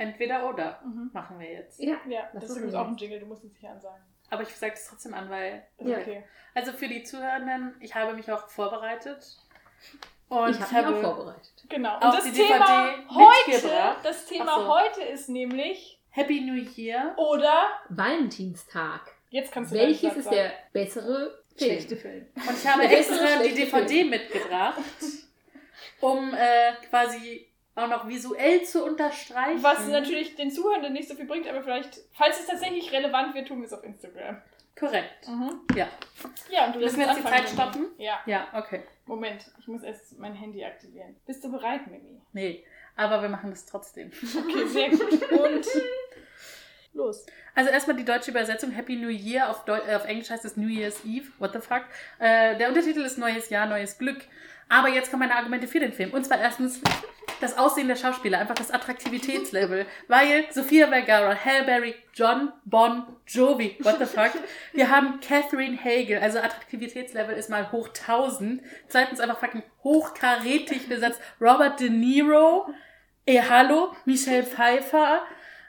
[0.00, 1.10] Entweder oder Mhm.
[1.12, 1.78] machen wir jetzt.
[1.78, 1.96] Ja.
[2.08, 2.96] Ja, Das das ist übrigens auch ein.
[2.96, 4.02] Jingle, du musst es nicht ansagen.
[4.30, 5.62] Aber ich sage es trotzdem an, weil.
[5.78, 5.98] Ja.
[5.98, 6.24] okay.
[6.54, 9.24] Also für die Zuhörenden, ich habe mich auch vorbereitet.
[10.28, 11.52] Und ich habe mich auch vorbereitet.
[11.68, 11.94] Genau.
[11.96, 14.68] Und das Thema heute, das Thema so.
[14.68, 17.14] heute ist nämlich, Happy New Year.
[17.18, 19.12] oder, Valentinstag.
[19.30, 21.70] jetzt kannst du Welches ist Satz der bessere Film?
[21.70, 22.26] Schlechte Film.
[22.36, 24.78] Und ich habe extra die DVD mitgebracht,
[26.00, 29.62] um äh, quasi auch noch visuell zu unterstreichen.
[29.62, 33.48] Was natürlich den Zuhörenden nicht so viel bringt, aber vielleicht, falls es tatsächlich relevant wird,
[33.48, 34.42] tun wir es auf Instagram.
[34.78, 35.28] Korrekt.
[35.76, 35.88] Ja.
[36.50, 37.86] Ja, und du Müssen lässt wir jetzt die Zeit stoppen?
[37.98, 38.20] Ja.
[38.26, 38.82] Ja, okay.
[39.06, 41.16] Moment, ich muss erst mein Handy aktivieren.
[41.26, 42.20] Bist du bereit, Mimi?
[42.32, 42.64] Nee,
[42.96, 44.10] aber wir machen das trotzdem.
[44.10, 45.30] Okay, sehr gut.
[45.32, 45.66] Und
[46.94, 47.26] los.
[47.54, 49.50] Also erstmal die deutsche Übersetzung Happy New Year.
[49.50, 51.26] Auf, Deu äh, auf Englisch heißt es New Year's Eve.
[51.38, 51.84] What the fuck?
[52.18, 54.24] Äh, der Untertitel ist Neues Jahr, neues Glück.
[54.70, 56.12] Aber jetzt kommen meine Argumente für den Film.
[56.12, 56.80] Und zwar erstens
[57.40, 59.84] das Aussehen der Schauspieler, einfach das Attraktivitätslevel.
[60.08, 64.30] Weil Sophia Vergara, Halle Berry, John Bon Jovi, what the fuck?
[64.72, 68.62] Wir haben Catherine Hagel, also Attraktivitätslevel ist mal hoch 1000.
[68.86, 71.20] Zweitens einfach fucking hochkarätig besetzt.
[71.40, 72.72] Robert De Niro,
[73.26, 75.22] eh, hallo, Michelle Pfeiffer,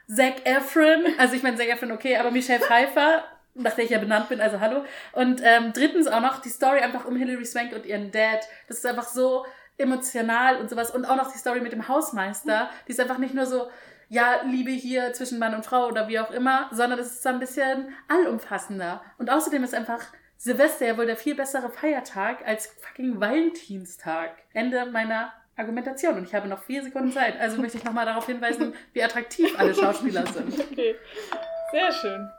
[0.07, 3.99] Zac Efron, also ich meine Zac Efron, okay, aber Michelle Pfeiffer, nach der ich ja
[3.99, 4.83] benannt bin, also hallo.
[5.13, 8.47] Und ähm, drittens auch noch die Story einfach um Hilary Swank und ihren Dad.
[8.67, 9.45] Das ist einfach so
[9.77, 10.91] emotional und sowas.
[10.91, 12.69] Und auch noch die Story mit dem Hausmeister.
[12.87, 13.69] Die ist einfach nicht nur so,
[14.09, 17.29] ja, Liebe hier zwischen Mann und Frau oder wie auch immer, sondern es ist so
[17.29, 19.01] ein bisschen allumfassender.
[19.17, 20.01] Und außerdem ist einfach
[20.37, 24.31] Silvester ja wohl der viel bessere Feiertag als fucking Valentinstag.
[24.53, 26.15] Ende meiner Argumentation.
[26.15, 27.39] Und ich habe noch vier Sekunden Zeit.
[27.39, 30.59] Also möchte ich nochmal darauf hinweisen, wie attraktiv alle Schauspieler sind.
[30.71, 30.95] Okay,
[31.71, 32.29] sehr schön.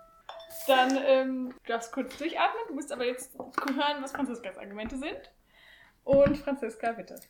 [0.67, 2.63] Dann, ähm, du darfst kurz durchatmen.
[2.69, 5.31] Du musst aber jetzt hören, was Franziskas Argumente sind.
[6.05, 7.21] Und Franziska, bitte.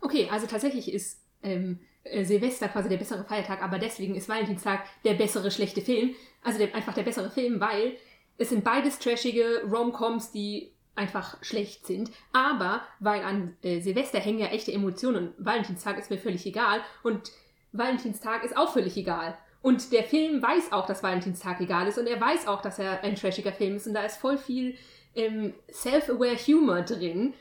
[0.00, 4.84] Okay, also tatsächlich ist ähm, äh, Silvester quasi der bessere Feiertag, aber deswegen ist Valentinstag
[5.04, 6.14] der bessere schlechte Film.
[6.42, 7.96] Also der, einfach der bessere Film, weil
[8.36, 12.10] es sind beides trashige Romcoms, die einfach schlecht sind.
[12.32, 16.80] Aber weil an äh, Silvester hängen ja echte Emotionen und Valentinstag ist mir völlig egal
[17.02, 17.30] und
[17.72, 19.38] Valentinstag ist auch völlig egal.
[19.60, 23.02] Und der Film weiß auch, dass Valentinstag egal ist und er weiß auch, dass er
[23.02, 24.76] ein trashiger Film ist und da ist voll viel
[25.16, 27.34] ähm, self-aware Humor drin.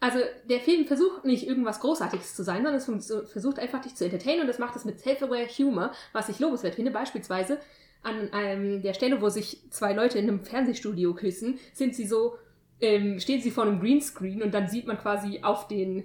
[0.00, 4.04] Also der Film versucht nicht irgendwas Großartiges zu sein, sondern es versucht einfach dich zu
[4.04, 6.90] entertainen und das macht es mit self-aware Humor, was ich lobenswert finde.
[6.90, 7.60] Beispielsweise
[8.02, 12.36] an ähm, der Stelle, wo sich zwei Leute in einem Fernsehstudio küssen, sind sie so,
[12.80, 16.04] ähm, stehen sie vor einem Greenscreen und dann sieht man quasi auf den,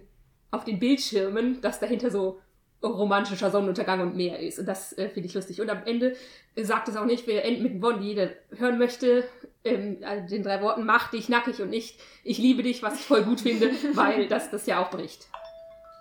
[0.51, 2.39] auf den Bildschirmen, dass dahinter so
[2.83, 4.59] romantischer Sonnenuntergang und Meer ist.
[4.59, 5.61] Und das äh, finde ich lustig.
[5.61, 6.15] Und am Ende
[6.55, 9.27] sagt es auch nicht, wir enden mit einem die jeder hören möchte,
[9.63, 13.23] ähm, den drei Worten, mach dich nackig und nicht, ich liebe dich, was ich voll
[13.23, 15.27] gut finde, weil das das ja auch bricht.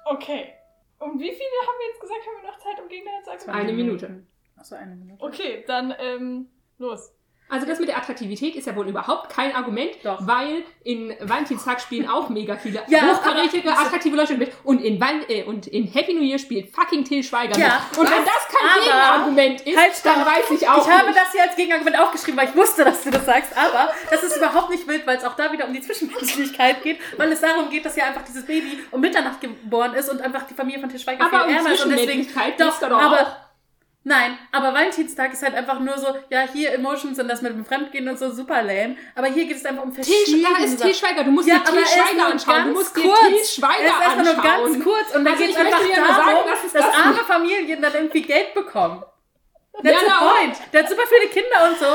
[0.05, 0.53] Okay.
[0.99, 3.59] Um wie viele haben wir jetzt gesagt, haben wir noch Zeit, um Gegner zu sagen?
[3.59, 4.23] Eine Minute.
[4.57, 5.23] Achso, eine Minute.
[5.23, 7.13] Okay, dann, ähm, los.
[7.49, 10.19] Also das mit der Attraktivität ist ja wohl überhaupt kein Argument, Doch.
[10.27, 15.01] weil in Valentinstag spielen auch mega viele Ja, hochkarätige, aber- attraktive Leute mit und in,
[15.01, 17.99] Val äh, und in Happy New Year spielt fucking Till Schweiger Ja, mit.
[17.99, 18.25] Und wenn was?
[18.25, 21.19] das kein Aber- Gegenargument ist, Halt, dann weiß ich auch Ich habe nicht.
[21.21, 23.57] das hier als Gegenargument aufgeschrieben, weil ich wusste, dass du das sagst.
[23.57, 26.99] Aber das ist überhaupt nicht wild, weil es auch da wieder um die Zwischenmenschlichkeit geht.
[27.17, 30.43] Weil es darum geht, dass ja einfach dieses Baby um Mitternacht geboren ist und einfach
[30.49, 31.85] die Familie von Til Schweiger Aber viel um ärmer ist.
[31.85, 33.46] Deswegen, Zwischenmenschlichkeit doch, doch aber, auch.
[34.07, 37.65] Nein, aber Valentinstag ist halt einfach nur so, ja, hier Emotions und das mit dem
[37.65, 38.97] Fremdgehen und so super lame.
[39.15, 40.95] Aber hier geht es einfach um verschiedene da ist Sachen.
[40.95, 42.65] Schweiger, du musst Ja, dir ist Schweiger anschauen.
[42.69, 43.21] Du musst dir kurz.
[43.21, 44.73] Till Er Schweiger ist erstmal nur anschauen.
[44.73, 46.95] ganz kurz und dann Also geht es einfach dir darum, sagen, dass es dass das
[46.95, 49.03] arme Familien dann irgendwie Geld bekommen.
[49.83, 50.73] That's Ja, the point.
[50.73, 51.87] Der hat super viele Kinder und so.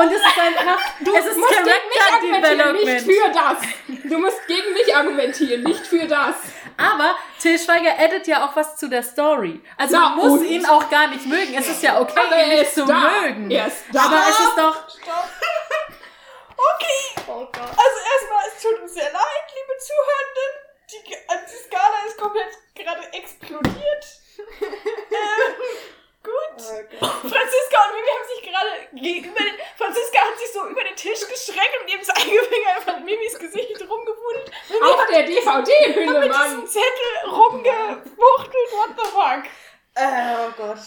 [0.00, 4.10] Und es ist einfach, Du es ist musst gegen mich Character argumentieren, nicht für das.
[4.10, 6.34] Du musst gegen mich argumentieren, nicht für das.
[6.76, 9.60] Aber Till Schweiger addet ja auch was zu der Story.
[9.76, 10.44] Also Na man muss und?
[10.46, 11.54] ihn auch gar nicht mögen.
[11.54, 12.94] Es ist ja okay, Aber ihn nicht zu da.
[13.22, 13.50] mögen.
[13.50, 14.02] Er ist da.
[14.02, 15.28] Aber es ist doch, Stopp.
[16.56, 17.22] Okay.
[17.26, 17.56] Oh Gott.
[17.56, 20.50] Also erstmal, es tut uns sehr leid, liebe Zuhörenden.
[20.90, 24.04] Die, die Skala ist komplett gerade explodiert.
[24.60, 25.54] ähm,
[26.22, 26.56] gut.
[27.00, 27.06] Oh.
[27.06, 31.26] Franziska und Mimi haben sich gerade gegenüber den, Franziska hat sich so über den Tisch
[31.26, 34.50] gestreckt und ihrem Zeigefinger einfach in Mimis Gesicht rumgewuselt.
[34.68, 36.42] Mimi Auf hat der DVD-Hülle, mit Mann.
[36.44, 38.72] diesem Zettel rumgefuchtelt.
[38.72, 39.44] What the fuck?
[39.94, 40.78] Äh, oh Gott.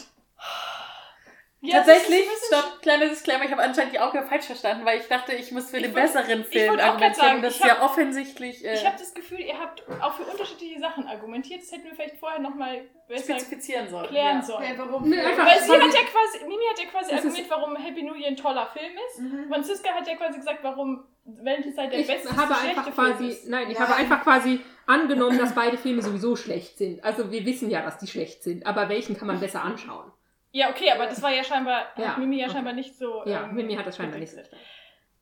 [1.66, 5.00] Ja, das ist tatsächlich, stopp, kleiner Disclaimer, ich habe anscheinend die Aufgabe falsch verstanden, weil
[5.00, 7.14] ich dachte, ich muss für Ich den wollt- besseren Film argumentieren.
[7.16, 10.14] sagen, das ich ist ja hab- offensichtlich äh, Ich habe das Gefühl, ihr habt auch
[10.16, 11.62] für unterschiedliche Sachen argumentiert.
[11.62, 14.08] Das hätten wir vielleicht vorher nochmal besser spezifizieren sollen.
[14.08, 14.42] klären ja.
[14.44, 14.64] sollen.
[14.64, 15.10] Okay, warum?
[15.10, 18.16] Nee, einfach- Weil sie hat ja quasi, Mimi hat ja quasi argumentiert, warum Happy New
[18.16, 19.20] Year ein toller Film ist.
[19.22, 19.48] Mhm.
[19.48, 23.28] Franziska hat ja quasi gesagt, warum Valentinstag der Ich beste habe schlechte einfach Film quasi,
[23.30, 23.48] ist.
[23.48, 23.88] nein, ich Nein.
[23.88, 27.02] habe einfach quasi angenommen, dass beide Filme sowieso schlecht sind.
[27.06, 30.12] Also wir wissen ja, dass die schlecht sind, aber welchen kann man besser anschauen?
[30.56, 32.54] Ja, okay, aber das war ja scheinbar, Ja, hat Mimi ja okay.
[32.54, 33.24] scheinbar nicht so.
[33.26, 34.40] Ja, ähm, Mimi hat das scheinbar nicht so.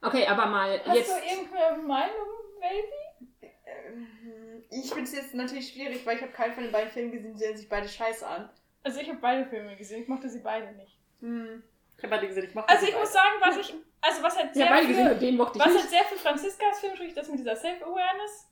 [0.02, 1.10] Okay, aber mal Hast jetzt.
[1.10, 2.28] du irgendeine Meinung,
[2.60, 3.52] Welvi?
[3.66, 7.12] Ähm, Ich finde es jetzt natürlich schwierig, weil ich habe keinen von den beiden Filmen
[7.12, 8.50] gesehen, die sehen sich beide scheiße an.
[8.84, 10.98] Also ich habe beide Filme gesehen, ich mochte sie beide nicht.
[11.22, 11.64] Hm.
[11.98, 14.54] Ich habe beide gesehen, ich mache Also ich muss sagen, was ich, also was halt
[14.54, 15.82] sehr habe beide gesehen für, und den mochte ich was nicht.
[15.82, 18.51] halt sehr für Franziskas Film spricht, das mit dieser Self-Awareness,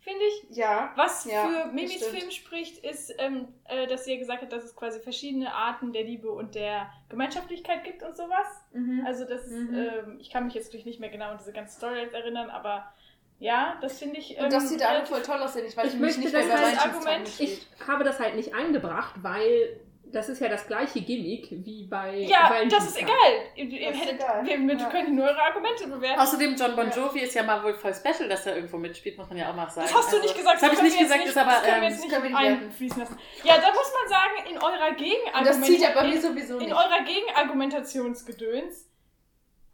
[0.00, 0.56] finde ich.
[0.56, 0.92] Ja.
[0.96, 2.16] Was Ja, für das Mimis stimmt.
[2.16, 5.92] Film spricht, ist, ähm, äh, dass sie ja gesagt hat, dass es quasi verschiedene Arten
[5.92, 8.46] der Liebe und der Gemeinschaftlichkeit gibt und sowas.
[8.72, 9.04] Mhm.
[9.06, 9.74] Also das ist, Mhm.
[9.74, 12.92] ähm, ich kann mich jetzt natürlich nicht mehr genau an diese ganze Story erinnern, aber
[13.40, 14.36] ja, das finde ich.
[14.36, 15.66] Ähm, Und dass sie da alle relativ- voll toll aussehen.
[15.66, 17.40] Ich weiß Ich nämlich möchte nicht, das als Valentinstag Argument-.
[17.40, 19.80] Ich habe das halt nicht eingebracht, weil
[20.12, 22.80] das ist ja das gleiche Gimmick wie bei Ja, Valentinstag.
[22.80, 23.32] das ist egal.
[23.56, 24.46] Ihr, ihr Das ist hättet, egal.
[24.46, 24.88] Wir, wir Ja.
[24.90, 26.20] können nur eure Argumente bewerten.
[26.20, 29.28] Außerdem, John Bon Jovi ist ja mal wohl voll special, dass er irgendwo mitspielt, muss
[29.28, 29.86] man ja auch mal sagen.
[29.88, 30.56] Das hast du Also, nicht gesagt.
[30.56, 32.36] Das habe ich nicht gesagt, ist aber das können wir ähm, jetzt nicht wir nicht
[32.36, 33.18] einfließen lassen.
[33.44, 35.44] Ja, da muss man sagen, in eurer Gegenargumentation.
[35.44, 36.74] das zieht ja bei mir in, sowieso in nicht.
[36.74, 38.86] eurer Gegenargumentationsgedöns.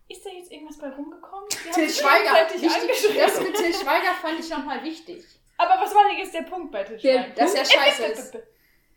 [0.09, 1.49] Ist da jetzt irgendwas bei rumgekommen?
[1.49, 2.31] Till Schweiger.
[2.41, 3.17] angeschrieben.
[3.19, 5.25] das mit Till Schweiger fand ich nochmal wichtig.
[5.57, 7.35] Aber was war denn jetzt der Punkt bei Till Der Schweiger?
[7.37, 8.37] Dass er scheiße ist.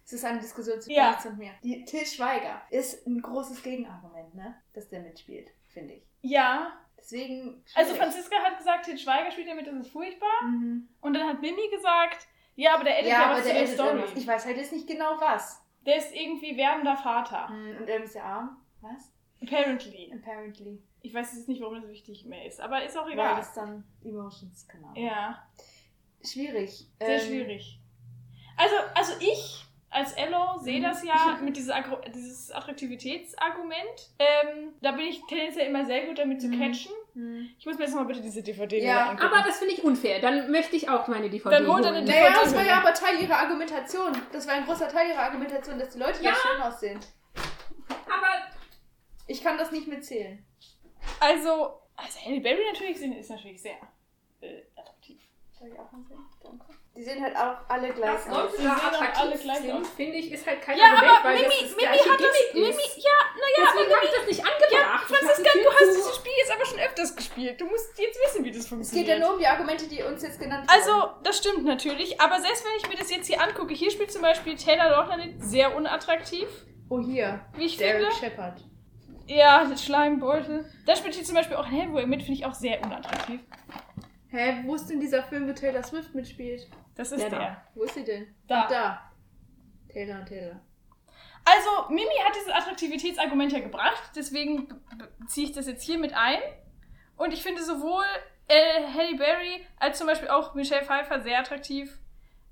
[0.08, 1.10] Es ist eine Diskussion zwischen Ja.
[1.10, 1.52] Alex und mir.
[1.64, 4.56] Die Till Schweiger ist ein großes Gegenargument, ne?
[4.74, 6.04] Dass der mitspielt, finde ich.
[6.22, 6.72] Ja.
[6.98, 7.62] Deswegen.
[7.76, 8.02] Also schwierig.
[8.14, 10.44] Franziska hat gesagt, Til Schweiger spielt damit, das ist furchtbar.
[10.46, 10.88] Mhm.
[11.02, 13.68] Und dann hat Mimi gesagt, ja, aber der edit ja, Ja, was zu der der
[13.68, 13.90] Story.
[14.00, 14.18] irgendwas.
[14.18, 15.62] Ich weiß halt jetzt nicht genau was.
[15.86, 17.50] Der ist irgendwie werdender Vater.
[17.50, 18.58] Mhm, Und er ist ja arm.
[18.80, 19.12] Was?
[19.42, 20.12] Apparently.
[20.14, 20.82] Apparently.
[21.02, 23.36] Ich weiß jetzt nicht, warum das wichtig mehr ist, aber ist auch Weil egal.
[23.36, 24.92] das dann Emotions, genau.
[24.96, 25.46] Ja,
[26.24, 26.88] Schwierig.
[27.00, 27.80] sehr Ähm, schwierig.
[28.58, 30.84] Also, also ich als Ello sehe Mhm.
[30.84, 34.10] das ja mit dieses, Agro dieses Attraktivitätsargument.
[34.20, 36.60] Ähm, da bin ich tendenziell immer sehr gut damit zu Mhm.
[36.60, 36.92] catchen.
[37.14, 37.50] mhm.
[37.58, 39.32] Ich muss mir jetzt mal bitte diese DVD Ja, angucken.
[39.34, 40.20] Aber das finde ich unfair.
[40.20, 42.78] Dann möchte ich auch meine DVD Dann holt er eine Naja, DVD das war ja
[42.80, 44.12] aber Teil ihrer Argumentation.
[44.32, 46.34] Das war ein großer Teil ihrer Argumentation, dass die Leute Ja.
[46.36, 47.00] schön aussehen.
[48.06, 48.28] Aber
[49.30, 50.46] Ich kann das nicht mitzählen.
[51.20, 53.76] Also, also Halle Berry natürlich ist natürlich sehr
[54.42, 54.62] äh.
[55.60, 56.20] Soll ich auch mal sehen?
[56.44, 56.66] Danke.
[56.96, 58.52] Die sehen halt auch alle gleich dass aus.
[58.52, 59.90] Da sehen auch attraktiv alle gleich sind, aus.
[59.96, 62.54] finde ich, ist halt kein Ja, Argument, aber weil Mimi, das das Mimi hat das.
[62.54, 62.68] Mimi,
[62.98, 65.06] ja, naja, aber Deswegen habe ich das nicht Ja, angebracht.
[65.10, 67.62] Ich Franziska, die du hast dieses Spiel jetzt aber schon öfters gespielt.
[67.62, 69.08] Du musst jetzt wissen, wie das Es geht funktioniert.
[69.10, 70.78] ja nur um die Argumente, die uns jetzt genannt wurden.
[70.80, 74.12] Also, das stimmt natürlich, aber selbst wenn ich mir das jetzt hier angucke, hier spielt
[74.12, 76.48] zum Beispiel Taylor Lautner sehr unattraktiv,
[76.90, 77.42] Oh, hier.
[77.56, 78.16] wie ich Derek finde.
[78.16, 78.62] Shepard.
[79.28, 80.66] Ja, der Schleimbeutel.
[80.86, 83.42] Da spielt hier zum Beispiel auch Hellboy mit, finde ich auch sehr unattraktiv.
[84.30, 86.68] Hä, wo ist denn dieser Film, wo Taylor Swift mitspielt?
[86.96, 87.40] Das ist Der der.
[87.40, 87.64] da.
[87.76, 88.28] Wo ist sie denn?
[88.48, 88.64] Da.
[88.64, 89.12] Ach, da.
[89.90, 90.60] Taylor und Taylor.
[91.46, 94.68] Also, Mimi hat dieses Attraktivitätsargument ja gebracht, deswegen
[95.28, 96.40] ziehe ich das jetzt hier mit ein.
[97.16, 98.04] Und ich finde sowohl
[98.50, 101.98] äh, Halle Berry als zum Beispiel auch Michelle Pfeiffer sehr attraktiv.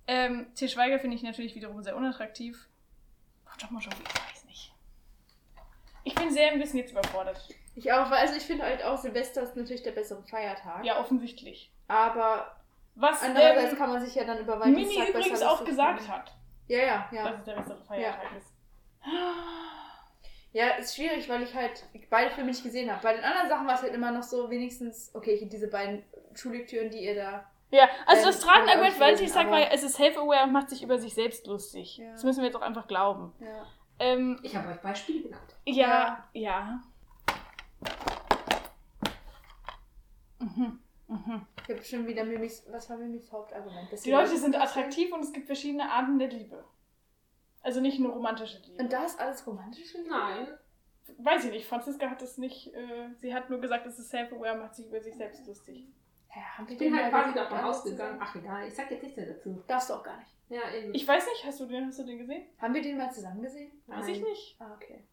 [0.07, 2.69] Ähm, Til Schweiger finde ich natürlich wiederum sehr unattraktiv.
[3.45, 4.73] Ach, doch mal schon, ich weiß nicht.
[6.05, 7.49] Ich bin sehr ein bisschen jetzt überfordert.
[7.75, 10.83] Ich auch, weil also ich finde halt auch Silvester ist natürlich der bessere Feiertag.
[10.85, 11.71] Ja, offensichtlich.
[11.87, 12.55] Aber
[12.95, 16.01] Was andererseits ähm, kann man sich ja dann über Mimi Valentinstag übrigens besser auch gesagt
[16.01, 16.11] machen.
[16.13, 16.33] hat,
[16.67, 17.29] Ja, ja, ja.
[17.29, 18.53] dass es der bessere Feiertag ist.
[20.53, 23.01] Ja, ist schwierig, weil ich halt beide Filme nicht gesehen habe.
[23.03, 26.89] Bei den anderen Sachen war es halt immer noch so, wenigstens, okay, diese beiden Schullektüren,
[26.89, 27.45] die ihr da.
[27.71, 30.81] Ja, also Ähm, das tragende kann ich war, aber- es ist self-aware und macht sich
[30.81, 31.97] über sich selbst lustig.
[31.97, 32.11] Ja.
[32.11, 33.33] Das müssen wir jetzt auch einfach glauben.
[33.41, 33.65] Ja.
[33.99, 35.55] Ähm, Ich habe euch Beispiele genannt.
[35.65, 36.79] ja, ja.
[40.55, 40.79] Mhm.
[41.07, 41.47] Mhm.
[41.67, 42.65] Ich habe schon wieder Mimis.
[42.71, 43.91] Was war Mimis Hauptargument?
[43.91, 46.63] Dass Die Leute sind attraktiv und es gibt verschiedene Arten der Liebe.
[47.61, 48.81] Also nicht nur romantische Liebe.
[48.83, 49.93] Und da ist alles romantisch?
[49.95, 50.47] in Nein.
[51.19, 54.57] Weiß ich nicht, Franziska hat das nicht, äh, sie hat nur gesagt, es ist self-aware,
[54.57, 55.87] macht sich über sich selbst lustig.
[56.35, 58.19] Ja, Ich bin halt quasi davon ausgegangen.
[58.21, 59.63] Ach egal, ich sag jetzt nichts mehr dazu.
[59.67, 60.31] Darfst du auch gar nicht.
[60.49, 60.93] Ja, eben.
[60.93, 62.43] Ich weiß nicht, hast du den, hast du den gesehen?
[62.59, 63.71] Haben wir den mal zusammen gesehen?
[63.87, 64.29] Weiß ich Nein.
[64.29, 64.55] nicht.
[64.59, 65.03] Ah, okay.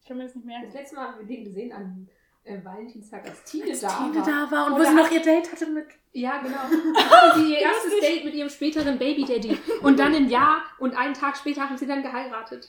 [0.00, 0.64] Ich kann mir das nicht merken.
[0.66, 2.08] Das letzte Mal haben wir den gesehen an
[2.44, 4.26] äh, Valentinstag, als Tine Als da Tine war.
[4.26, 5.86] da war und wo Oder sie noch ihr Date hatte mit.
[6.12, 6.56] Ja, genau.
[6.94, 9.58] Da hatten sie ihr erstes Date mit ihrem späteren Baby-Daddy.
[9.82, 12.68] Und dann ein Jahr und einen Tag später haben sie dann geheiratet.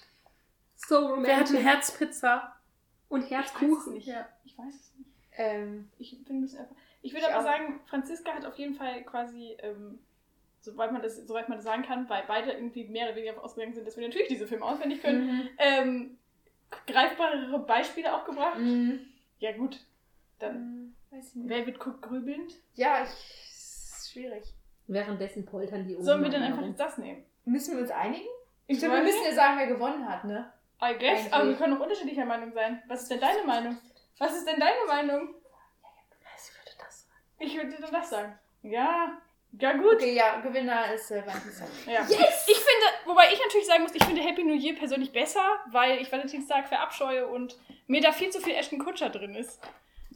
[0.77, 1.37] So Wer romantisch.
[1.39, 2.55] hatte Herzpizza?
[3.09, 3.93] Und Ich weiß es Herzkuchen.
[3.93, 4.07] nicht.
[4.07, 4.27] Ja.
[4.45, 5.09] Ich weiß es nicht.
[5.37, 6.75] Ähm, Ich bin ein bisschen einfach.
[7.01, 7.43] Ich würde Ich aber auch.
[7.51, 9.99] sagen, Franziska hat auf jeden Fall quasi, ähm,
[10.61, 13.73] soweit man das, soweit man das sagen kann, weil beide irgendwie mehr oder weniger ausgegangen
[13.75, 15.49] sind, dass wir natürlich diese Filme auswendig können, mhm.
[15.59, 16.17] ähm,
[16.87, 18.57] greifbarere Beispiele auch gebracht.
[18.57, 19.01] Mhm.
[19.39, 19.79] Ja gut,
[20.39, 21.49] dann Ähm, Weiß ich nicht.
[21.49, 22.53] wer wird guckt grübelnd?
[22.73, 23.09] Ja, ich.
[23.09, 24.43] ist schwierig.
[24.87, 26.03] Währenddessen poltern die oben.
[26.05, 27.25] Sollen wir dann einfach jetzt das nehmen?
[27.45, 28.27] Müssen wir uns einigen?
[28.67, 30.51] Ich glaube, wir müssen ja sagen, wer gewonnen hat, ne?
[30.81, 31.33] I guess, Eigentlich.
[31.33, 32.81] aber wir können auch unterschiedlicher Meinung sein.
[32.87, 33.77] Was ist denn deine Meinung?
[34.17, 35.35] Was ist denn deine Meinung?
[36.37, 37.21] Ich würde das sagen.
[37.39, 38.39] Ich würde dir das sagen.
[38.63, 39.21] Ja,
[39.59, 39.95] ja gut.
[39.95, 41.67] Okay, ja, Gewinner ist äh, Valentinstag.
[41.87, 42.01] Ja.
[42.01, 46.01] Ich finde, wobei ich natürlich sagen muss, ich finde Happy New Year persönlich besser, weil
[46.01, 49.59] ich Valentinstag verabscheue und mir da viel zu viel Ashton Kutscher drin ist.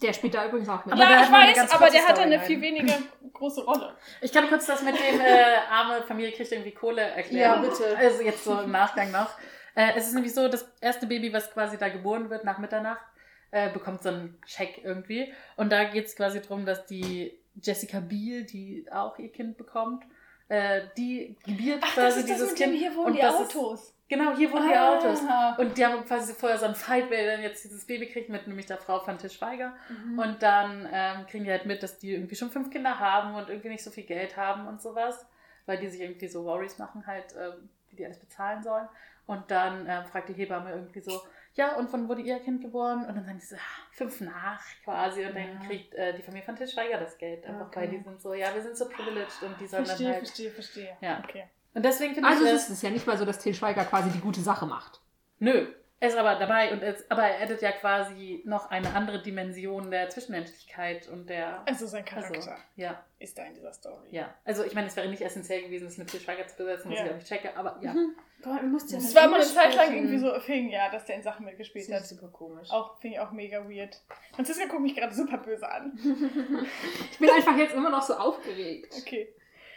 [0.01, 0.93] Der spielt da übrigens auch mit.
[0.93, 2.93] Aber ja, ich weiß, aber der hat dann eine viel weniger
[3.33, 3.95] große Rolle.
[4.21, 7.63] Ich kann kurz das mit dem äh, arme Familie kriegt irgendwie Kohle erklären.
[7.63, 7.97] Ja, bitte.
[7.97, 9.29] Also jetzt so im Nachgang noch.
[9.75, 13.05] Äh, es ist nämlich so, das erste Baby, was quasi da geboren wird nach Mitternacht,
[13.51, 15.33] äh, bekommt so einen Scheck irgendwie.
[15.57, 20.03] Und da geht es quasi darum, dass die Jessica Biel, die auch ihr Kind bekommt,
[20.49, 22.97] äh, die gebiert quasi dieses Kind.
[22.97, 25.19] und das Ist, genau, hier wohnen die Autos.
[25.27, 25.55] Ah.
[25.57, 28.47] Und die haben quasi vorher so einen Fight, wer denn jetzt dieses Baby kriegt, mit
[28.47, 29.73] nämlich der Frau von Tisch Schweiger.
[29.89, 30.19] Mhm.
[30.19, 33.49] Und dann ähm, kriegen die halt mit, dass die irgendwie schon fünf Kinder haben und
[33.49, 35.25] irgendwie nicht so viel Geld haben und sowas,
[35.67, 38.87] weil die sich irgendwie so Worries machen, halt, ähm, wie die alles bezahlen sollen.
[39.27, 41.21] Und dann ähm, fragt die Hebamme irgendwie so,
[41.59, 43.05] ja, und wann wurde ihr Kind geboren?
[43.05, 45.25] Und dann sagen die so, ah, fünf nach quasi.
[45.25, 45.67] Und dann Ja.
[45.67, 47.45] kriegt äh, die Familie von Tisch Schweiger das Geld.
[47.45, 47.81] Einfach Okay.
[47.81, 50.25] weil die sind so, ja, wir sind so privileged und die sollen Verstehe, dann halt.
[50.27, 50.97] verstehe, verstehe.
[51.01, 51.21] Ja.
[51.23, 51.43] Okay.
[51.75, 52.51] Und deswegen finde Also ich.
[52.51, 55.01] es ist ja nicht mal so, dass Til Schweiger quasi die gute Sache macht.
[55.37, 55.67] Nö,
[56.01, 59.91] er ist aber dabei und es, aber er addet ja quasi noch eine andere Dimension
[59.91, 61.61] der Zwischenmenschlichkeit und der.
[61.67, 64.07] Also sein Charakter Also, ja, ist da in dieser Story.
[64.11, 64.33] ja.
[64.45, 66.97] Also ich meine, es wäre nicht essentiell gewesen, das mit Til Schweiger zu besetzen, was
[66.99, 67.05] Ja.
[67.05, 67.93] ich auch nicht checke, aber ja.
[68.41, 71.05] Boah, ja Das dann war mal eine Zeit lang irgendwie so a thing, ja, dass
[71.05, 72.01] der in Sachen mitgespielt Das hat.
[72.03, 72.69] ist super komisch.
[72.71, 74.01] Auch, finde ich auch mega weird.
[74.33, 75.97] Franziska guckt mich gerade super böse an.
[77.11, 78.95] Ich bin einfach jetzt immer noch so aufgeregt.
[79.01, 79.33] Okay.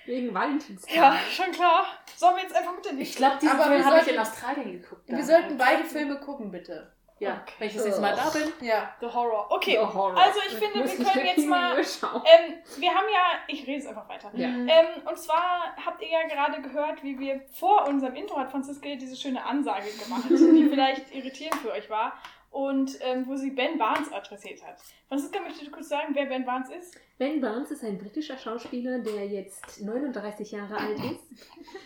[0.06, 0.94] Wegen Valentinstag.
[0.94, 1.86] Ja, schon klar.
[2.16, 3.18] Sollen wir jetzt einfach mit der Ich nächsten?
[3.18, 5.02] glaube, diesen Film habe ich in Australien geguckt.
[5.08, 6.92] Wir sollten beide Filme gucken, bitte.
[7.22, 7.54] Ja, Okay.
[7.58, 8.52] wenn ich das nächste Mal da bin.
[8.66, 8.94] Ja.
[9.00, 9.46] The Horror.
[9.50, 9.78] Okay.
[9.80, 10.16] Oh, Horror.
[10.16, 11.78] Also ich finde, wir können jetzt mal.
[11.78, 13.24] Ähm, wir haben ja.
[13.46, 14.30] Ich rede es einfach weiter.
[14.34, 14.48] Ja.
[14.48, 14.68] Mhm.
[14.68, 18.88] Ähm, und zwar habt ihr ja gerade gehört, wie wir vor unserem Intro hat Franziska
[18.96, 22.12] diese schöne Ansage gemacht, die vielleicht irritierend für euch war.
[22.52, 24.76] Und ähm, wo sie Ben Barnes adressiert hat.
[25.08, 26.94] Franziska, möchtest du kurz sagen, wer Ben Barnes ist?
[27.18, 31.24] Ben Barnes ist ein britischer Schauspieler, der jetzt 39 Jahre alt ist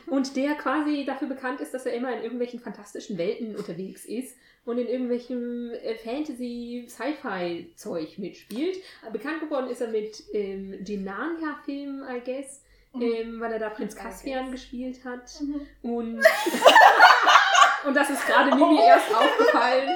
[0.08, 4.36] und der quasi dafür bekannt ist, dass er immer in irgendwelchen fantastischen Welten unterwegs ist
[4.64, 8.82] und in irgendwelchem äh, Fantasy-Sci-Fi-Zeug mitspielt.
[9.12, 13.94] Bekannt geworden ist er mit ähm, dem Narnia-Film, I guess, ähm, weil er da Prinz
[13.94, 15.40] Caspian gespielt hat.
[15.40, 15.60] Mhm.
[15.82, 16.18] Und,
[17.86, 19.90] und das ist gerade Mimi erst aufgefallen.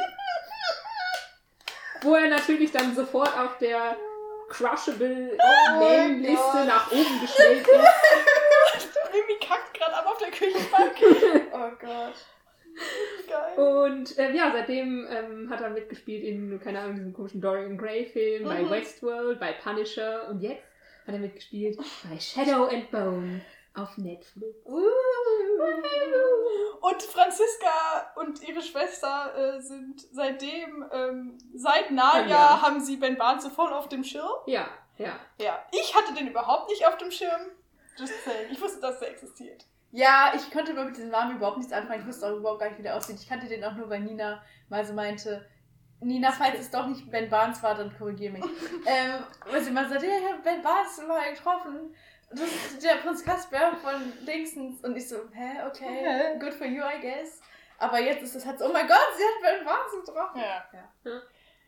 [2.03, 3.97] Wo er natürlich dann sofort auf der
[4.49, 5.37] Crushable
[5.79, 6.67] mein Name-Liste Gott.
[6.67, 8.89] nach oben gestellt ist.
[9.13, 10.95] Mimi kackt gerade ab auf der Küchenbank.
[11.53, 12.15] Oh Gott.
[13.29, 13.59] Geil.
[13.59, 18.45] Und ähm, ja, seitdem ähm, hat er mitgespielt in, keine Ahnung, diesem komischen Dorian Gray-Film,
[18.45, 18.71] bei Mhm.
[18.71, 20.63] Westworld, bei Punisher und jetzt
[21.07, 21.77] hat er mitgespielt
[22.09, 23.41] bei Shadow and Bone
[23.83, 24.57] auf Netflix.
[26.81, 32.62] Und Franziska und ihre Schwester äh, sind seitdem, ähm, seit Narnia, Ja.
[32.62, 34.31] haben sie Ben Barnes so voll auf dem Schirm.
[34.47, 34.66] Ja,
[34.97, 35.19] ja.
[35.38, 37.40] Ja, ich hatte den überhaupt nicht auf dem Schirm.
[37.99, 38.51] Just saying.
[38.51, 39.66] Ich wusste, dass der existiert.
[39.93, 42.01] Ja, ich konnte aber mit diesem Namen überhaupt nichts anfangen.
[42.01, 43.19] Ich wusste auch überhaupt gar nicht, wie der aussieht.
[43.21, 45.45] Ich kannte den auch nur, weil Nina mal so meinte,
[46.01, 48.45] Nina, falls es doch nicht Ben Barnes war, dann korrigier mich.
[48.87, 51.95] ähm, weil sie mal sagte, ja, ich habe Ben Barnes mal getroffen.
[52.31, 54.83] Das ist der Prinz Kasper von Dingsens.
[54.83, 57.40] Und ich so, hä, okay, good for you, I guess.
[57.79, 60.40] Aber jetzt ist es halt so, oh mein Gott, sie hat Ben Barnes getroffen.
[60.40, 60.64] Ja.
[61.05, 61.23] Ja.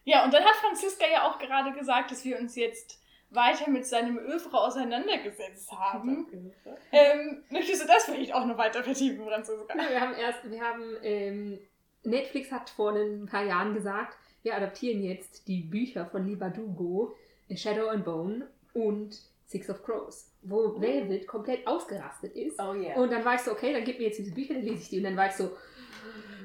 [0.04, 3.86] Ja, und dann hat Franziska ja auch gerade gesagt, dass wir uns jetzt weiter mit
[3.86, 6.52] seinem Övre auseinandergesetzt haben.
[6.90, 9.74] Ähm, möchtest du das vielleicht auch noch weiter vertiefen, Franziska?
[9.74, 11.58] Ja, wir haben erst, wir haben, ähm,
[12.02, 17.16] Netflix hat vor ein paar Jahren gesagt, wir adaptieren jetzt die Bücher von Lee Bardugo,
[17.54, 19.16] Shadow and Bone und
[19.52, 22.58] Six of Crows, wo Velvet komplett ausgerastet ist.
[22.60, 22.96] Oh yeah.
[22.96, 24.88] Und dann war ich so, okay, dann gib mir jetzt diese Bücher, dann lese ich
[24.88, 24.96] die.
[24.98, 25.50] Und dann war ich so,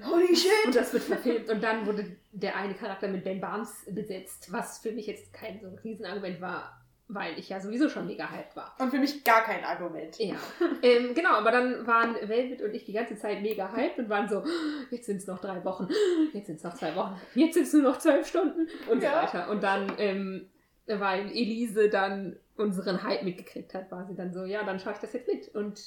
[0.06, 0.52] Holy shit!
[0.66, 1.50] und das wird verfilmt.
[1.50, 5.60] Und dann wurde der eine Charakter mit Ben Barnes besetzt, was für mich jetzt kein
[5.60, 8.76] so ein Riesenargument war, weil ich ja sowieso schon mega hyped war.
[8.80, 10.16] Und für mich gar kein Argument.
[10.20, 10.36] Ja,
[10.84, 14.30] ähm, genau, aber dann waren Velvet und ich die ganze Zeit mega hyped und waren
[14.30, 14.44] so,
[14.92, 15.88] jetzt sind es noch drei Wochen,
[16.34, 19.12] jetzt sind es noch zwei Wochen, jetzt sind es nur noch zwölf Stunden und Ja.
[19.12, 19.50] so weiter.
[19.50, 20.50] Und dann, ähm,
[20.86, 25.00] weil Elise dann unseren Hype mitgekriegt hat, war sie dann so, ja, dann schaue ich
[25.00, 25.48] das jetzt mit.
[25.56, 25.80] Und,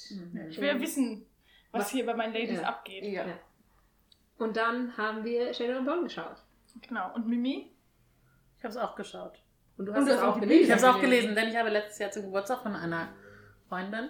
[0.49, 1.25] Ich will ja wissen,
[1.71, 2.67] was, Was- hier bei meinen Ladies Ja.
[2.69, 3.03] abgeht.
[3.05, 3.25] Ja.
[3.27, 3.33] Ja.
[4.37, 6.37] und dann haben wir Shadow and Bone geschaut.
[6.87, 7.13] Genau.
[7.13, 7.71] Und Mimi?
[8.57, 9.41] Ich habe es auch geschaut.
[9.77, 10.63] Und du hast es auch gelesen.
[10.63, 13.09] Ich habe es auch gelesen, denn ich habe letztes Jahr zum Geburtstag von einer
[13.69, 14.09] Freundin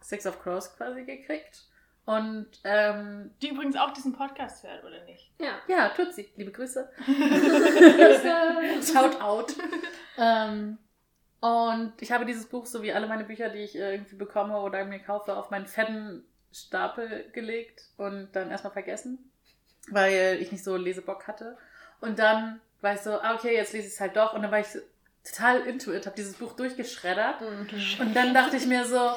[0.00, 1.64] Six of Crows quasi gekriegt.
[2.04, 5.30] Und ähm, Die übrigens auch diesen Podcast hört, oder nicht?
[5.40, 5.58] Ja.
[5.68, 6.28] ja, tut sie.
[6.36, 6.88] Liebe Grüße.
[7.06, 8.92] Grüße.
[8.92, 9.54] Shout out.
[10.16, 10.78] ähm,
[11.40, 14.58] und ich habe dieses Buch, so wie alle meine Bücher, die ich äh, irgendwie bekomme
[14.60, 19.30] oder mir kaufe, auf meinen fetten Stapel gelegt und dann erstmal vergessen,
[19.90, 21.56] weil ich nicht so Lesebock hatte.
[22.00, 24.34] Und dann war ich so, ah, okay, jetzt lese ich es halt doch.
[24.34, 24.66] Und dann war ich
[25.24, 27.42] total into it, habe dieses Buch durchgeschreddert.
[27.42, 29.12] Und dann dachte ich mir so,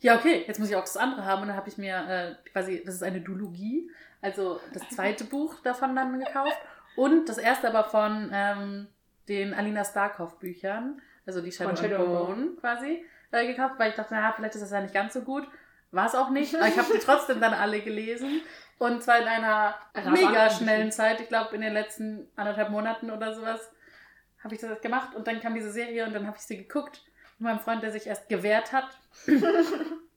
[0.00, 1.42] ja, okay, jetzt muss ich auch das andere haben.
[1.42, 3.90] Und dann habe ich mir äh, quasi, das ist eine Duologie,
[4.22, 6.56] also das zweite Buch davon dann gekauft.
[6.96, 8.88] Und das erste aber von ähm,
[9.28, 13.96] den Alina Starkov-Büchern, also die Shadow, Shadow and and Bone quasi, äh, gekauft, weil ich
[13.96, 15.46] dachte, naja, vielleicht ist das ja nicht ganz so gut.
[15.92, 18.42] War es auch nicht, aber ich habe die trotzdem dann alle gelesen.
[18.78, 19.74] Und zwar in einer
[20.10, 23.70] mega schnellen Zeit, ich glaube in den letzten anderthalb Monaten oder sowas,
[24.42, 25.14] habe ich das gemacht.
[25.14, 27.02] Und dann kam diese Serie und dann habe ich sie geguckt.
[27.38, 28.88] Mit meinem Freund, der sich erst gewehrt hat,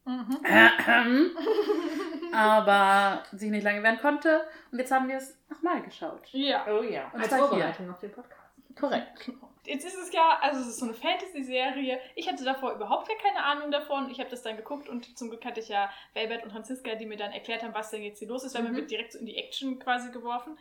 [0.06, 0.38] Mhm.
[2.34, 4.42] aber sich nicht lange wehren konnte.
[4.72, 6.28] Und jetzt haben wir es nochmal geschaut.
[6.32, 6.66] Ja.
[6.68, 7.10] Oh ja.
[7.14, 7.34] Und Als.
[7.34, 8.52] Vorbereitung auf den Podcast.
[8.78, 9.32] Korrekt.
[9.66, 12.00] Jetzt ist es ja, also es ist so eine Fantasy-Serie.
[12.16, 14.10] Ich hatte davor überhaupt gar keine Ahnung davon.
[14.12, 17.06] Ich habe das dann geguckt und zum Glück hatte ich ja Velvet und Franziska, die
[17.06, 18.78] mir dann erklärt haben, was denn jetzt hier los ist, weil man Mhm.
[18.78, 20.58] wird direkt so in die Action quasi geworfen.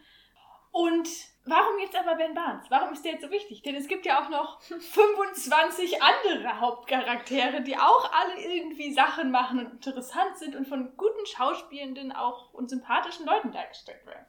[0.71, 1.07] Und
[1.45, 2.65] warum jetzt aber Ben Barnes?
[2.71, 3.61] Warum ist der jetzt so wichtig?
[3.63, 9.59] Denn es gibt ja auch noch 25 andere Hauptcharaktere, die auch alle irgendwie Sachen machen
[9.59, 14.25] und interessant sind und von guten Schauspielenden auch und sympathischen Leuten dargestellt werden.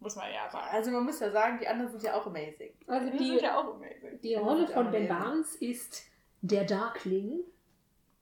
[0.00, 0.68] Muss man ja sagen.
[0.70, 2.72] Also man muss ja sagen, die anderen sind ja auch amazing.
[2.86, 4.20] Also Die die, sind ja auch amazing.
[4.22, 5.08] die Rolle von Ben.
[5.08, 6.04] Barnes ist
[6.40, 7.40] der Darkling.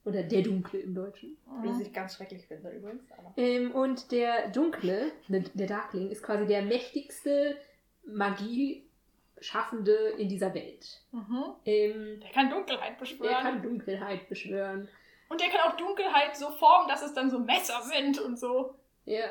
[0.05, 1.37] Oder der Dunkle im Deutschen.
[1.65, 3.03] Was ich ganz schrecklich finde übrigens.
[3.11, 3.33] Aber.
[3.35, 7.57] Ähm, und der Dunkle, ne, der Darkling, ist quasi der mächtigste
[8.05, 11.01] Magie-Schaffende in dieser Welt.
[11.11, 11.43] Mhm.
[11.65, 13.29] Ähm, Der kann Dunkelheit beschwören.
[13.33, 14.87] der kann Dunkelheit beschwören.
[15.29, 18.75] Und der kann auch Dunkelheit so formen, dass es dann so Messer sind und so.
[19.05, 19.25] Ja.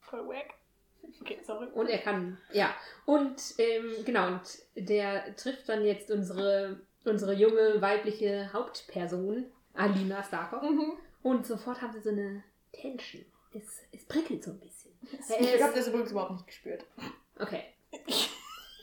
[0.00, 0.54] Voll wack.
[1.20, 1.66] Okay, sorry.
[1.74, 2.74] Und er kann, ja.
[3.06, 4.42] Und ähm, genau, und
[4.74, 10.62] der trifft dann jetzt unsere, unsere junge weibliche Hauptperson, Alina Starkov.
[10.62, 10.92] Mhm.
[11.22, 12.42] Und sofort haben sie so eine
[12.72, 13.24] Tension.
[13.52, 14.92] Es, es prickelt so ein bisschen.
[15.40, 16.84] Ich habe das übrigens überhaupt nicht gespürt.
[17.38, 17.64] Okay.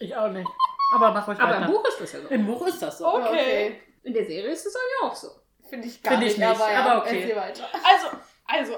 [0.02, 0.50] Ich auch nicht.
[0.96, 1.66] Aber mach ruhig Aber weiter.
[1.68, 2.28] im Buch ist das ja so.
[2.30, 3.08] Im Buch ist das so.
[3.08, 3.82] Okay.
[4.02, 5.30] In der Serie ist es ja auch so.
[5.70, 7.34] Finde ich gar Finde ich nicht, nicht, aber, ja, aber okay.
[7.34, 8.08] Also,
[8.46, 8.78] also,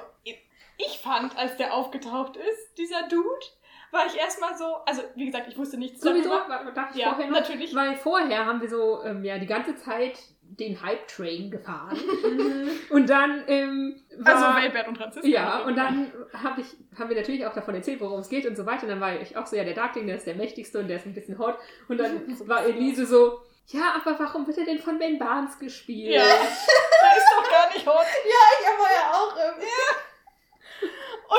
[0.86, 3.46] ich fand, als der aufgetaucht ist, dieser Dude,
[3.92, 6.72] war ich erstmal so, also wie gesagt, ich wusste nichts Sowieso, darüber.
[6.72, 7.40] darf ich Ja, vorher noch?
[7.40, 7.76] natürlich.
[7.76, 11.98] Weil vorher haben wir so ähm, ja die ganze Zeit den Hype-Train gefahren.
[12.90, 14.36] und dann ähm, war...
[14.36, 15.28] Also Welbert und Franziska.
[15.28, 16.66] Ja, und dann hab ich,
[16.98, 18.84] haben wir natürlich auch davon erzählt, worum es geht und so weiter.
[18.84, 20.98] Und dann war ich auch so, ja, der Darkling, der ist der mächtigste und der
[20.98, 21.58] ist ein bisschen hot.
[21.88, 26.14] Und dann war Elise so, ja, aber warum wird er denn von Ben Barnes gespielt?
[26.16, 28.06] Ja, der ist doch gar nicht hot.
[28.26, 29.68] Ich habe ja auch irgendwie.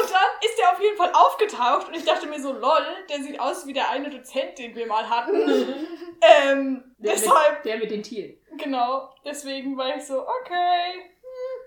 [0.00, 3.22] Und dann ist der auf jeden Fall aufgetaucht und ich dachte mir so, lol, der
[3.22, 5.34] sieht aus wie der eine Dozent, den wir mal hatten.
[6.20, 8.36] ähm, Der, deshalb, mit, der mit den Tieren.
[8.56, 11.10] genau, deswegen war ich so, okay.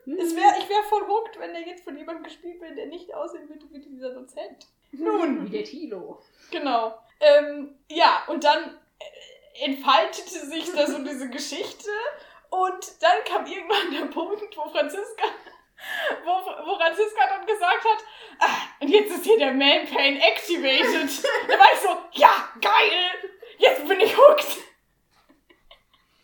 [0.05, 0.17] Hm.
[0.19, 3.13] Es wär, ich wäre voll hooked, wenn der jetzt von jemandem gespielt wird, der nicht
[3.13, 4.67] aussehen würde wie dieser Dozent.
[4.91, 6.21] Nun, Wie der Tilo.
[6.51, 6.97] genau.
[7.19, 11.89] Ähm, ja, und dann äh, entfaltete sich da so diese Geschichte
[12.49, 15.25] und dann kam irgendwann der Punkt, wo Franziska,
[16.23, 16.31] wo,
[16.65, 18.03] wo Franziska dann gesagt hat,
[18.39, 21.09] ah, und jetzt ist hier der Man Pain activated.
[21.47, 24.57] da war ich so, ja, geil, jetzt bin ich hooked.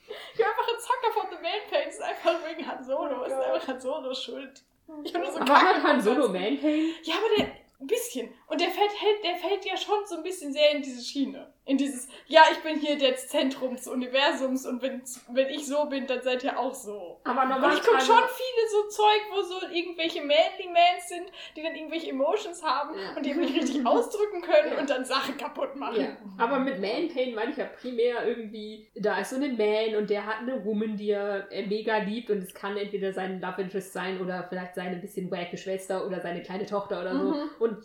[0.06, 3.32] Ich bin einfach ein Zacker von The Man Pain, ist einfach wegen Han Solo, es
[3.32, 4.64] ist einfach Han Solo schuld.
[5.04, 6.52] Ich nur so Aber hat Han Solo Franziska.
[6.52, 6.96] Manpain?
[7.04, 8.34] Ja, aber der ein bisschen.
[8.48, 11.53] Und der fällt, hält, der fällt ja schon so ein bisschen sehr in diese Schiene.
[11.66, 15.02] In dieses, ja, ich bin hier das Zentrum des Universums und wenn,
[15.32, 17.22] wenn ich so bin, dann seid ihr auch so.
[17.24, 21.32] Aber Und normal ich gucke schon viele so Zeug, wo so irgendwelche Manly Mans sind,
[21.56, 23.16] die dann irgendwelche Emotions haben Ja.
[23.16, 24.80] und die nicht richtig ausdrücken können Ja.
[24.82, 26.02] und dann Sachen kaputt machen.
[26.02, 30.10] Ja, aber mit Man-Pain meine ich ja primär irgendwie, da ist so ein Man und
[30.10, 33.94] der hat eine Woman, die er mega liebt und es kann entweder sein Love Interest
[33.94, 37.24] sein oder vielleicht seine bisschen wacke Schwester oder seine kleine Tochter oder so.
[37.32, 37.50] Mhm.
[37.60, 37.78] Und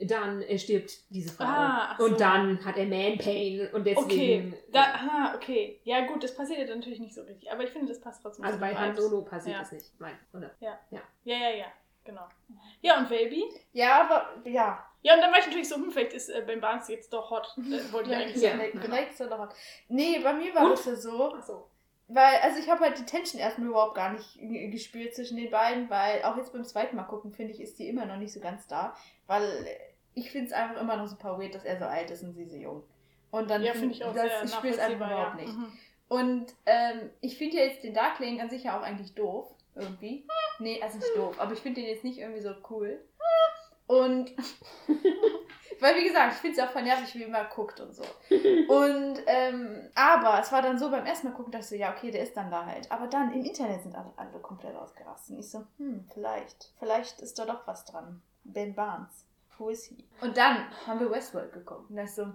[0.00, 1.44] dann äh, stirbt diese Frau.
[1.44, 2.04] Ah, ach so.
[2.06, 4.54] Und dann hat er Man-Pain und Okay, deswegen.
[4.72, 5.80] da, ah, okay.
[5.84, 8.22] Ja gut, das passiert ja dann natürlich nicht so richtig, aber ich finde, das passt
[8.22, 8.96] trotzdem also bei Han.
[8.96, 9.60] Solo passiert Ja.
[9.62, 9.86] das nicht.
[10.00, 10.50] Nein, oder?
[10.60, 10.78] Ja,
[11.24, 11.66] ja, ja,
[12.04, 12.26] genau.
[12.80, 13.44] Ja, und Baby?
[13.72, 14.84] Ja, aber ja.
[15.02, 17.30] Ja, und dann war ich natürlich so, hm, vielleicht ist äh, Ben Barnes jetzt doch
[17.30, 17.54] hot.
[17.58, 18.50] Äh, wollte ich eigentlich Ja.
[18.50, 18.60] sagen.
[18.72, 19.48] Vielleicht- Vielleicht ist er noch.
[19.88, 20.72] Nee, bei mir war Und?
[20.72, 21.32] das ja so.
[21.34, 21.66] Achso.
[22.12, 24.36] Weil, also ich habe halt die Tension erstmal überhaupt gar nicht
[24.72, 27.88] gespürt zwischen den beiden, weil auch jetzt beim zweiten Mal gucken, finde ich, ist die
[27.88, 28.96] immer noch nicht so ganz da.
[29.28, 29.76] Weil äh,
[30.14, 32.46] ich finde es einfach immer noch super weird, dass er so alt ist und sie
[32.46, 32.82] so jung.
[33.30, 35.44] Und dann Ja, finde ich auch das, sehr ich spüre es einfach überhaupt ja.
[35.44, 35.56] nicht.
[35.56, 35.72] Mhm.
[36.08, 39.48] Und ähm, ich finde ja jetzt den Darkling an sich ja auch eigentlich doof.
[39.76, 40.26] Irgendwie.
[40.58, 43.00] Nee, also nicht doof, aber ich finde den jetzt nicht irgendwie so cool.
[43.86, 44.32] Und
[45.80, 48.02] weil wie gesagt, ich finde es auch voll nervig, wie immer guckt und so.
[48.68, 51.92] Und ähm, aber es war dann so beim ersten Mal gucken, dass ich so, ja,
[51.92, 52.90] okay, der ist dann da halt.
[52.90, 55.34] Aber dann im Internet sind alle, alle komplett ausgerastet.
[55.34, 56.72] Und ich so, hm, vielleicht.
[56.78, 58.22] Vielleicht ist da doch was dran.
[58.44, 59.26] Ben Barnes.
[59.60, 60.08] Who is he?
[60.22, 61.90] Und dann haben wir Westworld geguckt.
[61.90, 62.26] Und da ist so,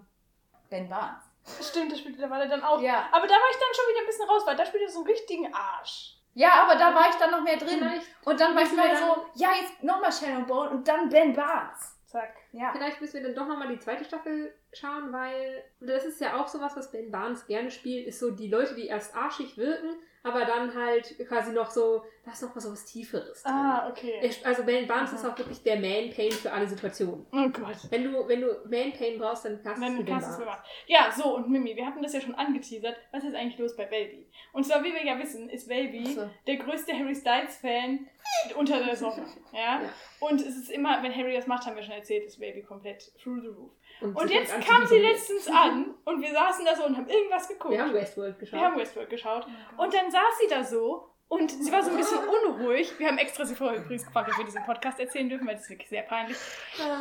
[0.70, 1.24] Ben Barnes.
[1.60, 2.80] Stimmt, das spielte der Walle dann auch.
[2.80, 3.10] Ja.
[3.12, 5.00] Aber da war ich dann schon wieder ein bisschen raus, weil da spielt er so
[5.00, 6.18] einen richtigen Arsch.
[6.36, 7.80] Ja, aber da war ich dann noch mehr drin.
[7.80, 11.34] Vielleicht, Und dann war ich mal so, ja, jetzt nochmal Shadow Bone und dann Ben
[11.34, 11.96] Barnes.
[12.06, 12.36] Zack.
[12.52, 12.72] Ja.
[12.72, 16.48] vielleicht müssen wir dann doch nochmal die zweite Staffel schauen, weil das ist ja auch
[16.48, 19.96] sowas, was Ben Barnes gerne spielt, ist so die Leute, die erst arschig wirken,
[20.26, 23.44] aber dann halt quasi noch so, da ist noch mal so was Tieferes.
[23.44, 23.52] drin.
[23.54, 24.20] Ah, okay.
[24.22, 25.18] Er- Also Ben Barnes Mhm.
[25.18, 27.26] ist auch wirklich der Man-Pain für alle Situationen.
[27.32, 27.76] Oh Gott.
[27.92, 30.38] Wenn du, wenn du Man-Pain brauchst, dann kannst du Dann es Barnes.
[30.40, 30.64] gemacht.
[30.88, 32.98] Ja, so, und Mimi, wir hatten das ja schon angeteasert.
[33.12, 34.28] Was ist eigentlich los bei Baby?
[34.54, 36.30] Und zwar, wie wir ja wissen, ist Baby So.
[36.48, 38.08] der größte Harry Styles-Fan
[38.56, 39.26] unter der Sonne.
[39.54, 39.82] Ja?
[39.84, 39.90] Ja.
[40.20, 43.12] Und es ist immer, wenn Harry das macht, haben wir schon erzählt, ist Baby komplett
[43.24, 43.72] through the roof.
[44.02, 47.48] Und sie jetzt kam sie letztens an und wir saßen da so und haben irgendwas
[47.48, 47.74] geguckt.
[47.74, 48.60] Wir haben Westworld geschaut.
[48.60, 49.48] Wir haben Westworld geschaut.
[49.78, 53.00] Und dann saß sie da so und sie war so ein bisschen unruhig.
[53.00, 55.64] Wir haben extra sie vorher übrigens gefragt, ob wir diesen Podcast erzählen dürfen, weil das
[55.64, 56.38] ist wirklich sehr peinlich.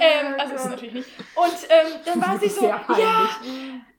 [0.00, 1.08] Ähm, also ist es natürlich nicht.
[1.34, 3.28] Und ähm, dann war sie so, ja,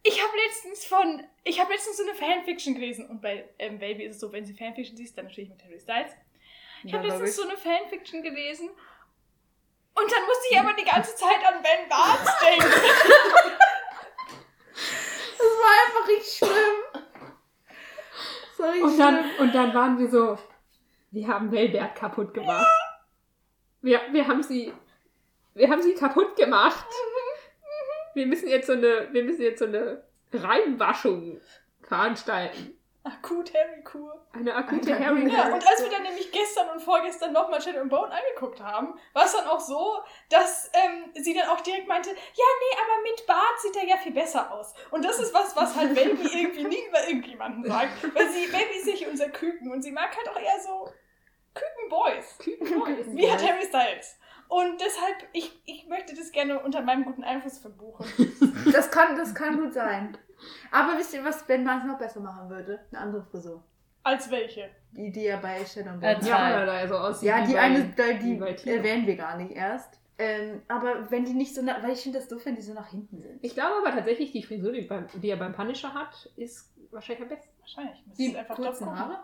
[0.02, 3.08] ich habe letztens von, ich habe letztens so eine Fanfiction gelesen.
[3.10, 5.80] Und bei ähm, Baby ist es so, wenn sie Fanfiction siehst, dann natürlich mit Harry
[5.80, 6.12] Styles.
[6.84, 8.70] Ich habe Ja, letztens so eine Fanfiction gelesen.
[9.96, 12.82] Und dann musste ich aber die ganze Zeit an Ben Barnes denken.
[15.38, 17.04] Das war einfach richtig schlimm.
[18.50, 19.40] Das war richtig Und dann, schlimm.
[19.40, 20.38] und dann waren wir so,
[21.12, 22.66] Wir haben Welbert kaputt gemacht.
[23.82, 24.74] Wir, wir haben sie.
[25.54, 26.86] Wir haben sie kaputt gemacht.
[28.14, 29.08] Wir müssen jetzt so eine.
[29.14, 31.40] Wir müssen jetzt so eine Reinwaschung
[31.84, 32.78] veranstalten.
[33.06, 34.20] Akut Harry-Kur.
[34.34, 35.32] Eine akute Eine Harry.
[35.32, 39.00] Ja, und als wir dann nämlich gestern und vorgestern nochmal Shadow and Bone angeguckt haben,
[39.14, 40.00] war es dann auch so,
[40.30, 43.98] dass ähm, sie dann auch direkt meinte, ja, nee, aber mit Bart sieht er ja
[43.98, 44.74] viel besser aus.
[44.90, 48.16] Und das ist was, was halt Baby irgendwie nie über irgendjemanden sagt.
[48.16, 50.90] Weil sie, Baby ist nicht unser Küken und sie mag halt auch eher so
[51.54, 52.38] Küken-Boys.
[52.40, 53.06] Kükenboys.
[53.16, 54.18] Wie hat Harry Styles.
[54.48, 58.06] Und deshalb, ich, ich möchte das gerne unter meinem guten Einfluss verbuchen.
[58.72, 60.18] Das kann, das kann gut sein.
[60.72, 62.80] Aber wisst ihr, was Ben Barnes noch besser machen würde?
[62.92, 63.64] Eine andere Frisur.
[64.04, 64.70] Als welche?
[64.92, 67.28] Die, die er bei Shadow Bone Ja, da so aussieht.
[67.30, 67.84] Ja, die bei- eine,
[68.22, 70.00] die, die erwähnen wir gar nicht erst.
[70.18, 72.74] Ähm, aber wenn die nicht so nach, weil ich finde das doof, wenn die so
[72.74, 73.40] nach hinten sind.
[73.44, 77.24] Ich glaube aber tatsächlich, die Frisur, die, beim, die er beim Punisher hat, ist wahrscheinlich
[77.24, 77.50] am besten.
[77.60, 78.04] Wahrscheinlich.
[78.18, 78.98] Die kurzen.
[78.98, 79.20] Haare?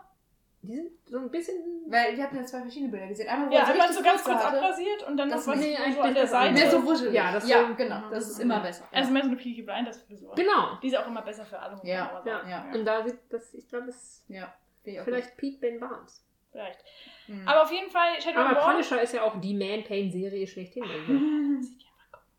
[0.64, 1.56] Die sind so ein bisschen.
[1.88, 3.28] Weil wir hatten ja zwei verschiedene Bilder gesehen.
[3.28, 4.58] Einmal, wo Ja, einmal so ganz kurz hatte.
[4.58, 6.52] abrasiert und dann Das noch was nee, so eigentlich an der das Seite.
[6.54, 7.12] Mehr so wuschelig.
[7.14, 7.98] Ja, das ja so- genau.
[7.98, 8.10] Mhm.
[8.12, 8.84] Das ist immer besser.
[8.92, 9.12] Also ja.
[9.12, 10.34] mehr so eine Peaky Blinders Frisur.
[10.36, 10.76] Genau.
[10.80, 11.80] Die ist auch immer besser für alle.
[11.82, 12.48] Ja, Ja.
[12.48, 12.70] ja.
[12.72, 14.54] Und da sieht das, ich glaube, das ja.
[14.84, 16.24] Vielleicht Pete Ben Barnes.
[16.52, 16.78] Vielleicht.
[17.26, 17.48] Mhm.
[17.48, 18.72] Aber auf jeden Fall, Shadow Aber and Bone.
[18.74, 20.84] Punisher ist ja auch die Man-Pain-Serie schlechthin.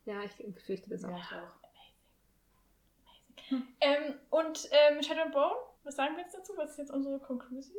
[0.06, 0.12] Also.
[0.12, 1.10] Ja, ich befürchte das auch.
[1.10, 1.64] ja, auch.
[3.82, 6.54] Ähm, und ähm, Shadow and Bone, was sagen wir jetzt dazu?
[6.58, 7.76] Was ist jetzt unsere Conclusion?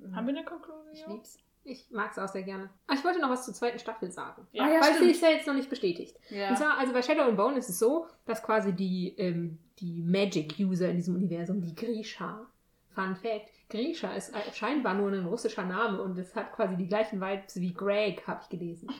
[0.00, 0.16] Mhm.
[0.16, 1.10] Haben wir eine Ich Conclusion?
[1.12, 1.38] lieb's.
[1.64, 2.70] Ich mag es auch sehr gerne.
[2.88, 4.48] Ah, ich wollte noch was zur zweiten Staffel sagen.
[4.50, 4.64] Ja.
[4.64, 6.16] Ah, ja, Weil sie ist ja jetzt noch nicht bestätigt.
[6.28, 6.50] Ja.
[6.50, 10.02] Und zwar, also bei Shadow and Bone ist es so, dass quasi die, ähm, die
[10.02, 12.46] Magic-User in diesem Universum, die Grisha,
[12.94, 17.20] Fun Fact, Grisha ist scheinbar nur ein russischer Name und es hat quasi die gleichen
[17.20, 18.90] Vibes wie Greg, habe ich gelesen.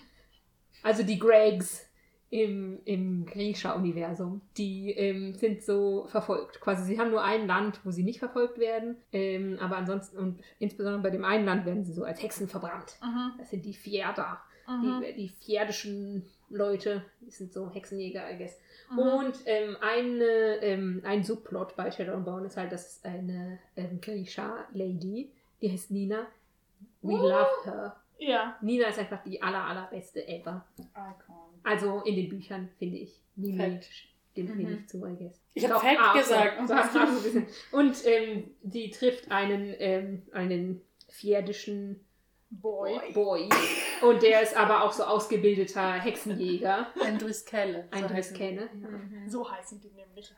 [0.84, 1.84] Also die Gregs
[2.33, 6.61] im, im Grisha-Universum, die ähm, sind so verfolgt.
[6.62, 10.41] Quasi, sie haben nur ein Land, wo sie nicht verfolgt werden, ähm, aber ansonsten, und
[10.59, 12.97] insbesondere bei dem einen Land werden sie so als Hexen verbrannt.
[13.03, 13.33] Mhm.
[13.39, 15.03] Das sind die Fjerder Mhm.
[15.05, 18.61] die, die pferdischen Leute, die sind so Hexenjäger, I guess.
[18.93, 18.99] Mhm.
[18.99, 20.24] Und ähm, eine,
[20.62, 25.30] ähm, ein Subplot bei Shadow and Bone ist halt, dass eine ähm, Grisha-Lady,
[25.61, 26.26] die heißt Nina.
[27.03, 27.28] We Oh.
[27.28, 27.97] love her.
[28.18, 28.57] Ja.
[28.61, 30.64] Nina ist einfach die aller, allerbeste ever.
[30.78, 31.32] Icon.
[31.64, 33.20] Also in den Büchern, finde ich.
[33.36, 33.88] Nina Fact.
[34.32, 34.56] stimmt Mhm.
[34.56, 35.40] mir nicht zu, I guess.
[35.54, 36.60] Ich hab Doch, Fact ah, gesagt.
[36.60, 37.46] So, so hast du so ein bisschen.
[37.70, 42.00] Und ähm, die trifft einen, ähm, einen pferdischen
[42.50, 42.98] Boy.
[43.14, 43.48] Boy.
[44.02, 46.88] Und der ist aber auch so ausgebildeter Hexenjäger.
[47.00, 47.88] Andrews Kelle.
[47.90, 48.08] Ein so.
[48.08, 48.68] Driskenne.
[48.74, 49.28] Mhm.
[49.28, 50.34] So heißen die nämlich.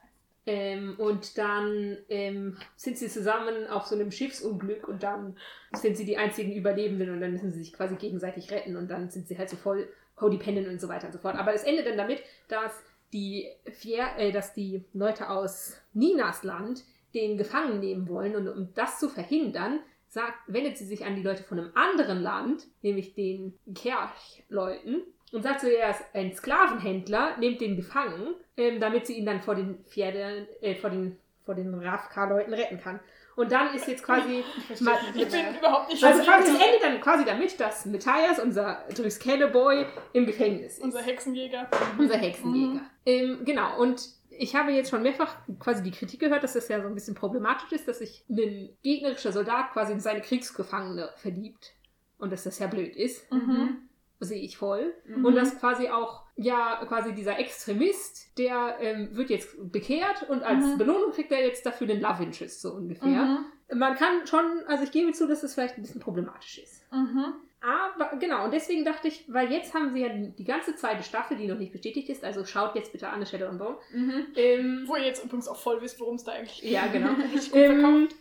[0.47, 5.37] Ähm, und dann ähm, sind sie zusammen auf so einem Schiffsunglück und dann
[5.72, 9.11] sind sie die einzigen Überlebenden und dann müssen sie sich quasi gegenseitig retten und dann
[9.11, 11.37] sind sie halt so voll codependent und so weiter und so fort.
[11.37, 16.85] Aber es endet dann damit, dass die, Fier äh, dass die Leute aus Ninas Land
[17.15, 21.23] den gefangen nehmen wollen und um das zu verhindern, sagt, wendet sie sich an die
[21.23, 25.03] Leute von einem anderen Land, nämlich den Kerch-Leuten,
[25.33, 29.43] und sagt so, er ist ein Sklavenhändler, nehmt den gefangen, ähm, damit sie ihn dann
[29.43, 33.01] vor den Pferden, äh, vor den, vor den Rafka-Leuten retten kann.
[33.37, 34.45] Und dann ist jetzt quasi.
[34.81, 38.85] Ma- Ich bin überhaupt nicht also quasi, es endet dann quasi damit, dass Matthias, unser
[38.95, 40.83] Driskelle-Boy, im Gefängnis ist.
[40.83, 41.69] Unser Hexenjäger.
[41.99, 42.81] Unser Hexenjäger.
[43.07, 46.81] Ähm, genau, und ich habe jetzt schon mehrfach quasi die Kritik gehört, dass das ja
[46.81, 51.73] so ein bisschen problematisch ist, dass sich ein gegnerischer Soldat quasi in seine Kriegsgefangene verliebt.
[52.19, 53.31] Und dass das ja blöd ist.
[53.33, 53.89] Mhm.
[54.21, 54.95] Sehe ich voll.
[55.07, 55.25] Mhm.
[55.25, 60.64] Und dass quasi auch, ja, quasi dieser Extremist, der ähm, wird jetzt bekehrt und als
[60.64, 60.78] Mhm.
[60.78, 63.07] Belohnung kriegt er jetzt dafür den Love Interest, so ungefähr.
[63.09, 63.78] Mhm.
[63.78, 66.82] Man kann schon, also ich gebe zu, dass das vielleicht ein bisschen problematisch ist.
[66.93, 67.35] Mhm.
[67.61, 71.37] Aber genau, und deswegen dachte ich, weil jetzt haben sie ja die ganze zweite Staffel,
[71.39, 73.76] die noch nicht bestätigt ist, also schaut jetzt bitte an The Shadow and Bone.
[73.93, 74.26] Mhm.
[74.37, 76.72] Ähm, Wo ihr jetzt übrigens auch voll wisst, worum es da eigentlich geht.
[76.72, 77.11] ja, genau.
[77.32, 78.16] Richtig gut ähm, verkauft.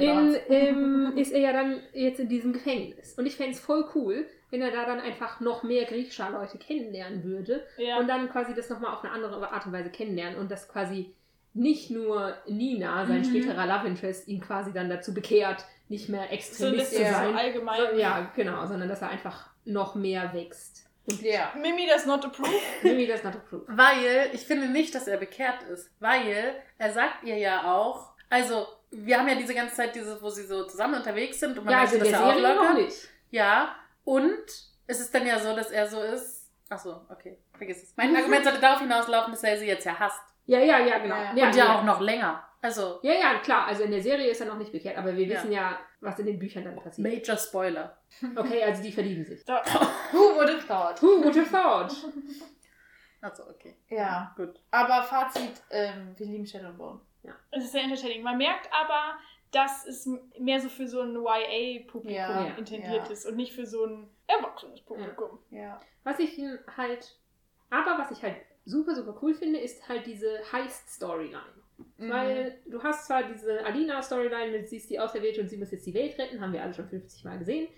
[0.00, 3.14] In, ähm, ist er ja dann jetzt in diesem Gefängnis.
[3.14, 6.58] Und ich fände es voll cool, wenn er da dann einfach noch mehr griechischer Leute
[6.58, 7.98] kennenlernen würde Ja.
[7.98, 11.14] und dann quasi das nochmal auf eine andere Art und Weise kennenlernen und dass quasi
[11.54, 13.24] nicht nur Nina, sein Mhm.
[13.24, 17.10] späterer Love Interest, ihn quasi dann dazu bekehrt, nicht mehr so Extremist lässt zu so
[17.12, 17.36] sein.
[17.36, 17.80] allgemein.
[17.92, 20.84] So, ja, genau, sondern dass er einfach noch mehr wächst.
[21.10, 21.52] Und Ja.
[21.56, 22.50] Mimi does not approve.
[22.82, 23.64] Mimi das not approved.
[23.68, 25.90] Weil ich finde nicht, dass er bekehrt ist.
[26.00, 30.28] Weil er sagt ihr ja auch, also wir haben ja diese ganze Zeit diese, wo
[30.28, 32.84] sie so zusammen unterwegs sind und man Ja, möchte also das Serie noch auflockern.
[32.84, 33.08] nicht.
[33.30, 33.74] Ja,
[34.08, 34.44] und
[34.86, 36.50] es ist dann ja so, dass er so ist.
[36.70, 37.96] Ach so, okay, vergiss es.
[37.96, 40.20] Mein Argument sollte darauf hinauslaufen, dass er sie jetzt ja hasst.
[40.46, 41.16] Ja, ja, ja, genau.
[41.16, 42.42] Ja, Ja, und ja, auch noch länger.
[42.62, 43.66] Also, Ja, ja, klar.
[43.66, 45.36] Also in der Serie ist er noch nicht bekehrt, aber wir Ja.
[45.36, 47.06] wissen ja, was in den Büchern dann passiert.
[47.06, 47.98] Major Spoiler.
[48.36, 49.46] Okay, also die verlieben sich.
[49.46, 51.02] Who would have thought?
[51.02, 51.92] Who would have thought?
[53.20, 53.74] Also, okay.
[53.88, 54.32] Ja.
[54.36, 54.60] Gut.
[54.70, 57.00] Aber Fazit, ähm, wir lieben Shadow and Bone.
[57.50, 58.22] es ist sehr entertaining.
[58.22, 59.18] Man merkt aber,
[59.50, 63.10] dass es mehr so für so ein YA-Publikum Ja, intendiert ja.
[63.10, 65.38] ist und nicht für so ein erwachsenes Publikum.
[65.50, 65.80] Ja.
[66.04, 66.38] Was ich
[66.76, 67.18] halt,
[67.70, 71.58] aber was ich halt super, super cool finde, ist halt diese Heist-Storyline.
[71.96, 72.10] Mhm.
[72.10, 75.86] Weil du hast zwar diese Alina-Storyline mit, sie ist die Auserwählte und sie muss jetzt
[75.86, 77.68] die Welt retten, haben wir alle schon 50 Mal gesehen.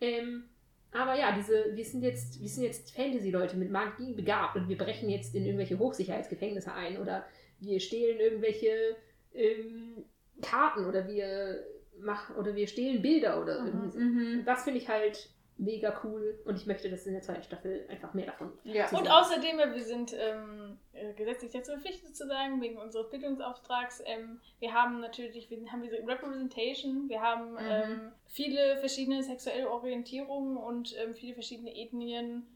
[0.00, 0.44] Ähm,
[0.92, 4.78] aber ja, diese, wir sind jetzt, wir sind jetzt Fantasy-Leute mit Magie begabt und wir
[4.78, 7.26] brechen jetzt in irgendwelche Hochsicherheitsgefängnisse ein oder
[7.58, 8.96] wir stehlen irgendwelche
[9.34, 10.04] ähm,
[10.42, 11.64] Karten oder wir
[11.98, 13.98] machen oder wir stehlen Bilder oder Mhm, irgendwie so.
[13.98, 14.44] Mhm.
[14.44, 18.12] Das finde ich halt mega cool und ich möchte, dass in der zweiten Staffel einfach
[18.12, 18.86] mehr davon Ja.
[18.88, 24.02] zu Und außerdem, wir sind ähm, äh, gesetzlich dazu verpflichtet zu sagen, wegen unseres Bildungsauftrags,
[24.04, 27.58] ähm, wir haben natürlich, wir haben diese Representation, wir haben Mhm.
[27.62, 32.46] ähm, viele verschiedene sexuelle Orientierungen und ähm, viele verschiedene Ethnien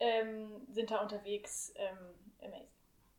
[0.00, 1.72] ähm, sind da unterwegs.
[1.76, 1.96] Ähm,
[2.42, 2.66] amazing.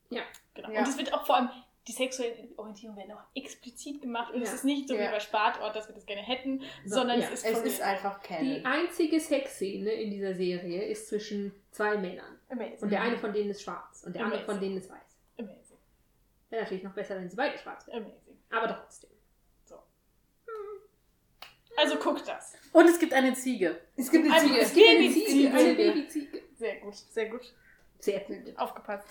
[0.10, 0.22] Ja.
[0.54, 0.70] Genau.
[0.72, 0.80] Ja.
[0.80, 1.50] Und es wird auch vor allem,
[1.90, 4.56] die sexuelle Orientierung werden auch explizit gemacht und es Ja.
[4.56, 5.08] ist nicht so Ja.
[5.08, 7.26] wie bei Spartort, dass wir das gerne hätten, So, sondern ja.
[7.32, 8.66] es ist Es ist einfach Die Canon.
[8.66, 12.40] einzige Sexszene in dieser Serie ist zwischen zwei Männern.
[12.50, 12.80] amazing.
[12.80, 14.56] Und der eine von denen ist schwarz und der andere Amazing.
[14.56, 15.18] von denen ist weiß.
[15.40, 15.78] amazing.
[16.52, 18.04] Wäre natürlich noch besser, wenn sie beide schwarz wären.
[18.06, 18.38] Amazing.
[18.52, 19.10] Aber trotzdem.
[21.78, 22.56] Also guckt das.
[22.74, 23.80] Und es gibt eine Ziege.
[23.96, 24.60] Es gibt eine Also, Ziege.
[24.60, 25.54] es gibt eine Ziege, Ziege.
[25.54, 26.42] eine Babyziege.
[26.58, 27.54] Sehr gut, sehr gut.
[28.00, 28.58] Sehr gut.
[28.58, 29.08] Aufgepasst.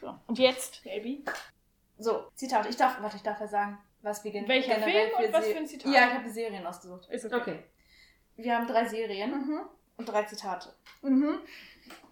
[0.00, 0.14] So.
[0.26, 1.22] Und jetzt, Baby.
[1.98, 2.68] So, Zitat.
[2.68, 5.46] Ich darf, warte, ich darf ja sagen, was wir gen Welcher generell Film und was
[5.46, 5.92] für ein Zitat?
[5.92, 7.08] Ja, ich habe die Serien ausgesucht.
[7.10, 7.62] Ist Okay.
[8.36, 9.60] Wir haben drei Serien Mhm.
[9.96, 10.72] und drei Zitate.
[11.02, 11.38] Mhm.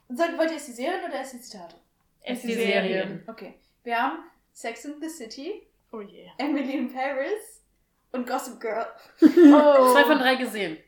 [0.08, 1.76] Soll, wollt ihr erst die Serien oder erst die Zitate?
[2.22, 3.24] Es Die Serien.
[3.26, 3.54] Okay.
[3.82, 4.18] Wir haben
[4.52, 6.30] Sex in the City, Oh yeah.
[6.38, 7.64] Emily in Paris
[8.12, 8.86] und Gossip Girl.
[9.22, 9.92] Oh.
[9.92, 10.78] Zwei von drei gesehen.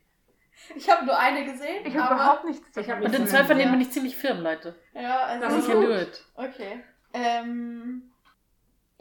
[0.76, 3.56] Ich habe nur eine gesehen, Ich habe überhaupt nichts Ich hab Und in zwei von
[3.56, 3.72] denen Ja.
[3.72, 4.78] bin ich ziemlich firm, Leute.
[4.94, 5.44] Ja, also...
[5.46, 6.24] Das ist it.
[6.36, 6.84] Okay.
[7.14, 8.11] Ähm...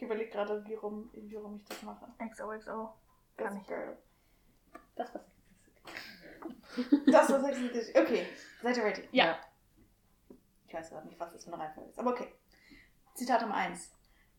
[0.01, 2.07] Ich überlege gerade, wie rum, wie rum ich das mache.
[2.17, 2.91] XOXO.
[3.37, 3.67] Kann ich.
[3.67, 3.95] Girl.
[4.95, 5.27] Das war's.
[7.05, 7.99] Das war Sex in the City.
[7.99, 8.25] Okay,
[8.63, 9.07] seid ihr ready?
[9.11, 9.37] Ja.
[10.67, 12.33] Ich weiß gerade nicht, was das für eine Reihenfolge ist, aber okay.
[13.13, 13.91] Zitat Nummer 1.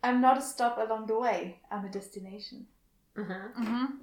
[0.02, 2.66] I'm not a stop along the way, I'm a destination.
[3.16, 3.52] Aha.
[3.54, 4.00] Mhm.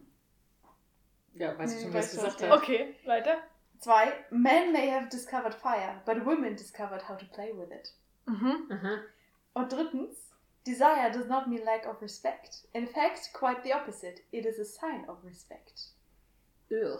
[1.34, 2.57] Ja, weiß ich schon, was weißt du du, gesagt hast.
[2.57, 3.38] Okay, weiter.
[3.80, 4.14] 2.
[4.30, 7.93] Men may have discovered fire, but women discovered how to play with it.
[8.28, 8.72] Mhm.
[8.72, 8.99] Aha.
[9.55, 10.29] Und drittens,
[10.70, 12.65] desire does not mean lack of respect.
[12.74, 14.22] In fact, quite the opposite.
[14.32, 15.93] It is a sign of respect.
[16.72, 16.99] Ugh.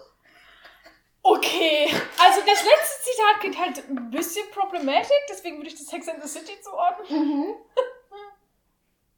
[1.22, 1.86] Okay,
[2.18, 6.24] also das letzte Zitat klingt halt ein bisschen problematisch, deswegen würde ich das Sex and
[6.24, 7.56] the City zuordnen.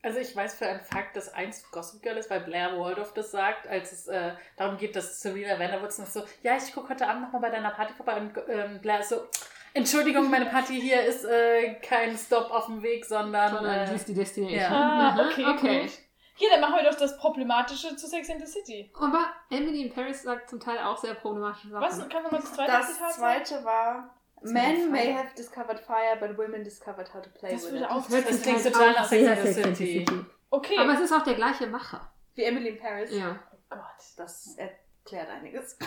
[0.03, 3.29] Also ich weiß für einen Fakt, dass eins Gossip Girl ist, weil Blair Waldorf das
[3.29, 7.07] sagt, als es äh, darum geht, dass Serena Vanderwoods noch so, ja, ich gucke heute
[7.07, 9.27] Abend nochmal bei deiner Party vorbei und ähm, Blair ist so,
[9.73, 13.53] Entschuldigung, meine Party hier ist äh, kein Stop auf dem Weg, sondern...
[13.55, 14.59] Sondern Äh, ist die Destination.
[14.59, 14.69] ja.
[15.15, 15.81] Ah, okay, okay.
[15.83, 15.91] gut.
[16.35, 18.91] Hier, dann machen wir doch das Problematische zu Sex and the City.
[18.99, 21.83] Aber Emily in Paris sagt zum Teil auch sehr problematische Sachen.
[21.83, 21.99] Was?
[22.09, 26.35] Kannst du mal das zweite Das Zitat zweite war, men may have discovered fire, but
[26.37, 27.91] women discovered how to play Das with würde it.
[27.91, 30.05] auch hört Das sich klingt halt total nach Sex and the City.
[30.49, 30.77] Okay.
[30.79, 32.11] Aber es ist auch der gleiche Macher.
[32.33, 33.11] Wie Emily in Paris.
[33.15, 33.37] Ja.
[33.69, 33.79] Gott.
[34.17, 35.77] Das erklärt einiges.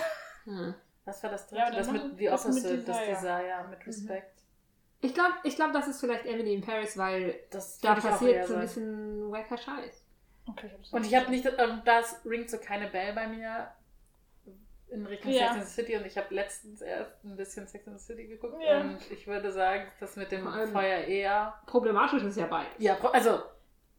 [0.44, 0.74] Hm.
[1.04, 1.82] Was war das Ja, dritte?
[1.84, 3.10] dann das mit The das mit Opposite, das Desire.
[3.14, 4.30] Desire, mit Respect.
[5.00, 8.54] Ich glaube, ich glaub, das ist vielleicht Emily in Paris, weil Das da passiert so
[8.54, 10.02] ein bisschen wacker Scheiß.
[10.48, 13.68] okay ich Und ich habe nicht, ähm, das ringt so keine Bell bei mir
[14.88, 15.40] in Richtung Ja.
[15.48, 18.26] Sex and the City und ich habe letztens erst ein bisschen Sex and the City
[18.26, 18.80] geguckt Ja.
[18.80, 21.54] und ich würde sagen, das mit dem Feuer eher.
[21.66, 22.72] Problematisch ist ja beides.
[22.78, 23.42] Ja, also,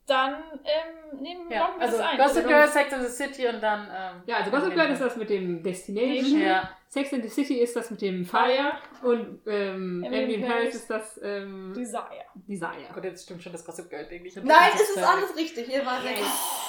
[0.08, 2.18] Dann ähm, nehmen ja, wir also das ein.
[2.18, 2.68] Gossip Oder Girl?
[2.68, 3.88] Sex and the City und dann.
[3.92, 6.40] Ähm, Ja, also Gossip Girl ist das mit dem Destination.
[6.42, 8.72] Ja, Sex and the City ist das mit dem Fire.
[9.04, 12.24] Und ähm, Emily in in Paris ist das ähm, Desire.
[12.36, 12.88] Desire.
[12.94, 14.38] gut, jetzt stimmt schon das Gossip Girl-Ding nicht.
[14.38, 15.66] Und Nein, das es ist alles richtig.
[15.68, 16.10] Hier war gut.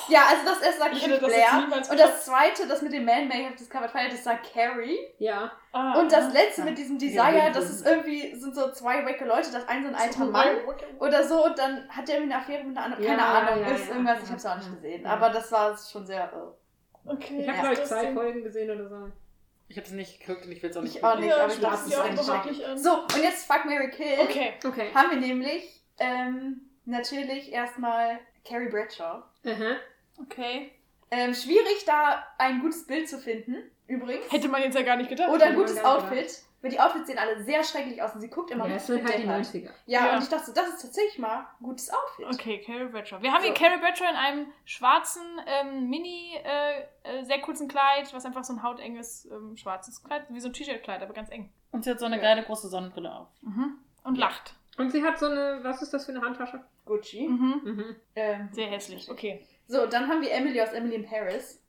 [0.09, 1.69] Ja, also das erste sagt jetzt Blair.
[1.91, 4.99] Und das zweite, das mit dem Man May Have Discovered Fire, das sagt Carrie.
[5.19, 5.53] Ja.
[5.73, 6.65] Ah, Und das letzte Ja.
[6.67, 7.71] mit diesem Ja, Desire, ja, das ja.
[7.71, 10.49] ist irgendwie, sind so zwei wacke Leute, das ein so ein alter Mann
[10.99, 13.61] oder so und dann hat der irgendwie eine Affäre mit einer anderen, Ja, keine Ahnung,
[13.65, 15.03] ja, ist ja, irgendwas, ja, ich hab's auch nicht ja, gesehen.
[15.05, 15.11] ja.
[15.11, 17.39] Aber das war schon sehr, äh, Okay.
[17.41, 17.63] Ich habe, Ja.
[17.63, 18.13] glaube ich, zwei.
[18.13, 19.13] Folgen gesehen oder so.
[19.69, 21.45] Ich habe es nicht geguckt und ich will es auch nicht Ich auch nicht, Ja,
[21.45, 22.79] aber ich das sie ist eigentlich nicht an.
[22.79, 24.21] So, und jetzt Fuck Mary Kill.
[24.21, 24.53] Okay.
[24.65, 24.91] Okay.
[24.95, 29.23] Haben wir nämlich ähm, natürlich erstmal Carrie Bradshaw.
[29.45, 29.77] Aha.
[30.23, 30.71] Okay.
[31.11, 33.57] Ähm, schwierig, da ein gutes Bild zu finden,
[33.87, 34.31] übrigens.
[34.31, 35.31] Hätte man jetzt ja gar nicht gedacht.
[35.31, 36.43] Oder ein gutes Outfit.
[36.67, 38.87] Weil die Outfits sehen alle sehr schrecklich aus und sie guckt immer Ja, richtig es
[38.89, 39.47] sind halt die bedeckert.
[39.47, 39.71] 90er.
[39.87, 40.17] Ja, Ja.
[40.17, 42.27] und ich dachte das ist tatsächlich mal ein gutes Outfit.
[42.27, 43.23] Okay, Carrie Bradshaw.
[43.23, 43.47] Wir haben So.
[43.47, 46.81] hier Carrie Bradshaw in einem schwarzen ähm, Mini, äh,
[47.21, 50.53] äh, sehr kurzen Kleid, was einfach so ein hautenges ähm, schwarzes Kleid, wie so ein
[50.53, 51.53] T-Shirt-Kleid, aber ganz eng.
[51.71, 52.23] Und sie hat so eine Ja.
[52.23, 53.29] geile große Sonnenbrille auf.
[53.43, 53.79] Mhm.
[54.03, 54.55] Und lacht.
[54.77, 56.61] Und sie hat so eine, was ist das für eine Handtasche?
[56.85, 57.29] Gucci.
[57.29, 57.61] Mhm.
[57.65, 57.97] Mhm.
[58.17, 59.09] Ähm, Sehr hässlich.
[59.11, 59.47] Okay.
[59.69, 61.63] So, dann haben wir Emily aus Emily in Paris.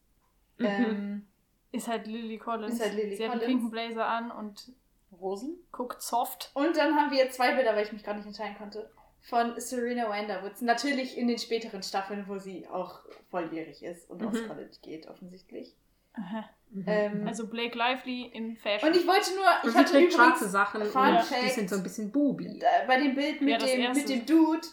[0.59, 1.27] Ähm,
[1.71, 2.75] Ist halt Lily Collins.
[2.75, 3.61] Ist halt Lily Sie hat einen Collins.
[3.61, 4.71] pinken Blazer an und
[5.11, 5.57] Rosen?
[5.71, 6.51] guckt soft.
[6.53, 8.89] und dann haben wir zwei Bilder, weil ich mich gar nicht entscheiden konnte.
[9.21, 10.61] Von Serena Vanderwoods.
[10.61, 14.47] Natürlich in den späteren Staffeln, wo sie auch volljährig ist und aufs Mhm.
[14.47, 15.75] College geht, offensichtlich.
[16.13, 16.45] Aha.
[16.85, 18.89] Ähm, Also Blake Lively in Fashion.
[18.89, 21.69] und ich wollte nur, Und ich sie hatte trägt schwarze Sachen Fun und die sind
[21.69, 22.59] so ein bisschen booby.
[22.59, 23.99] äh, bei dem Bild mit, Ja, dem, erste.
[23.99, 24.67] mit dem Dude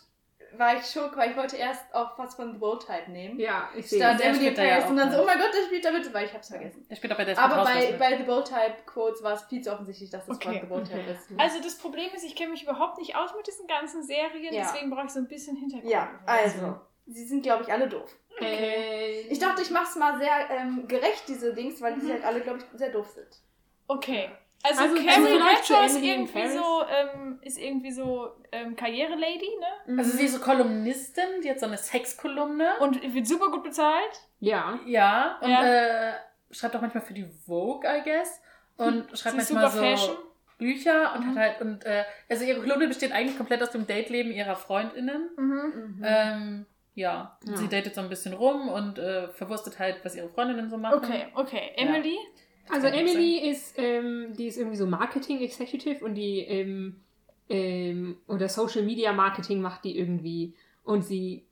[0.58, 3.38] war ich schock, weil ich wollte erst auch was von The Bold Type nehmen.
[3.40, 4.84] Ja, ich sehe Statt Emily ja Paris.
[4.84, 6.86] auch und dann so, oh mein Gott, der spielt da mit, weil ich hab's vergessen.
[6.88, 9.42] Der spielt auch bei Desperate Aber bei, Housewives bei The Bold Type Quotes war es
[9.44, 10.48] viel zu offensichtlich, dass das Okay.
[10.52, 11.12] von The Bold Type Okay.
[11.12, 11.40] ist.
[11.40, 14.62] also das Problem ist, ich kenne mich überhaupt nicht aus mit diesen ganzen Serien, Ja.
[14.62, 15.90] deswegen brauche ich so ein bisschen Hintergrund.
[15.90, 16.80] Ja, also.
[17.06, 18.14] Sie sind, glaube ich, alle doof.
[18.40, 22.40] Äh, Ich dachte, ich mach's mal sehr ähm, gerecht, diese Dings, weil die halt alle,
[22.40, 23.28] glaube ich, sehr doof sind.
[23.86, 24.30] Okay.
[24.66, 26.54] Also, Also, Carrie Bradshaw ist irgendwie Paris?
[26.54, 29.98] so, ähm, ist irgendwie so ähm, Karriere-Lady, ne?
[29.98, 32.78] Also sie ist so Kolumnistin, die hat so eine Sexkolumne.
[32.80, 34.20] Und wird super gut bezahlt.
[34.40, 34.78] ja.
[34.86, 35.64] ja, und Ja.
[35.66, 36.12] Äh,
[36.50, 38.40] schreibt auch manchmal für die Vogue, I guess.
[38.76, 40.16] Und schreibt Sie manchmal super so Fashion.
[40.56, 41.30] Bücher und Mhm.
[41.30, 45.30] hat halt, und äh, also ihre Kolumne besteht eigentlich komplett aus dem Dateleben ihrer FreundInnen.
[45.36, 45.72] Mhm.
[45.98, 46.02] Mhm.
[46.06, 47.56] Ähm, ja, Ja.
[47.56, 50.96] sie datet so ein bisschen rum und äh, verwurstet halt, was ihre Freundinnen so machen.
[51.04, 51.72] Okay, okay.
[51.76, 52.16] Emily?
[52.70, 56.96] Also Emily ist, ähm, die ist irgendwie so Marketing Executive und die ähm,
[57.48, 60.54] ähm, oder Social Media Marketing macht die irgendwie.
[60.82, 61.46] Und sie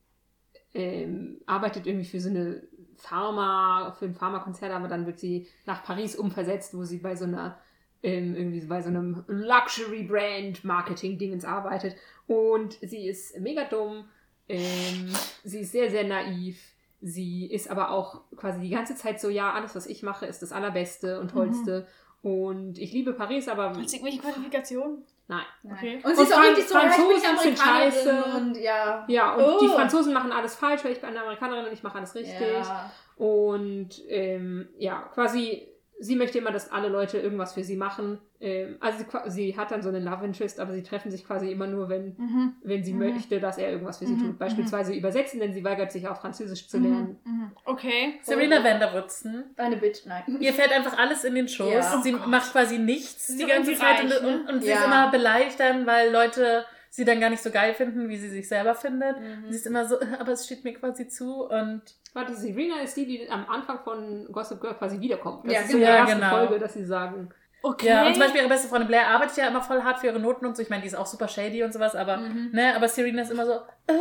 [0.75, 2.63] ähm, arbeitet irgendwie für so eine
[2.97, 7.25] Pharma, für ein Pharmakonzern, aber dann wird sie nach Paris umversetzt, wo sie bei so
[7.25, 7.59] einer
[8.03, 11.97] ähm, irgendwie bei so einem Luxury Brand Marketing Dingens arbeitet.
[12.27, 14.05] Und sie ist mega dumm,
[14.49, 15.13] ähm,
[15.45, 16.72] sie ist sehr sehr naiv.
[17.05, 20.41] Sie ist aber auch quasi die ganze Zeit so, ja, alles, was ich mache, ist
[20.41, 21.87] das Allerbeste und Tollste.
[22.23, 25.05] Und ich liebe Paris, aber Hat sie irgendwelche Qualifikationen?
[25.27, 25.43] nein.
[25.65, 25.75] Nein.
[25.77, 25.95] Okay.
[26.05, 28.25] Und sie Und ist auch richtig so, ja, Franzosen sind scheiße.
[28.37, 29.05] Und ja.
[29.09, 29.59] Ja, und Oh.
[29.61, 32.41] die Franzosen machen alles falsch, weil ich bin eine Amerikanerin und ich mache alles richtig.
[32.41, 32.93] Ja.
[33.17, 35.67] Und ähm, ja, quasi,
[35.99, 38.21] sie möchte immer, dass alle Leute irgendwas für sie machen.
[38.43, 41.51] Ähm, also sie, sie hat dann so einen Love Interest, aber sie treffen sich quasi
[41.53, 42.57] immer nur, wenn, Mhm.
[42.65, 42.99] wenn sie Mhm.
[42.99, 44.39] möchte, dass er irgendwas für sie Mhm, tut.
[44.41, 47.17] Beispielsweise übersetzen, denn sie weigert sich auch Französisch zu lernen.
[47.25, 47.33] Mhm.
[47.33, 47.51] Mhm.
[47.65, 48.19] Okay.
[48.23, 49.45] Serena Vanderwoodson.
[49.57, 50.25] Eine Bitch, nein.
[50.41, 51.73] Ihr fällt einfach alles in den Schoß.
[51.73, 52.01] Ja.
[52.03, 54.19] sie Oh macht quasi nichts die ganze Zeit ne?
[54.21, 54.79] und, und sie Ja.
[54.81, 58.29] ist immer beleidigt dann, weil Leute sie dann gar nicht so geil finden, wie sie
[58.29, 59.19] sich selber findet.
[59.21, 59.45] Mhm.
[59.51, 61.83] Sie ist immer so, aber es steht mir quasi zu und
[62.15, 65.47] Warte, Serena ist die, die am Anfang von Gossip Girl quasi wiederkommt.
[65.47, 65.93] Das Ja, ist so in genau.
[65.93, 66.31] der ersten genau.
[66.37, 67.31] Folge, dass sie sagen,
[67.63, 67.87] Okay.
[67.89, 70.19] ja, und zum Beispiel ihre beste Freundin Blair arbeitet ja immer voll hart für ihre
[70.19, 70.63] Noten und so.
[70.63, 72.51] Ich meine, die ist auch super shady und sowas, aber, Mhm.
[72.53, 73.53] ne, aber Serena ist immer so,
[73.87, 73.95] äh,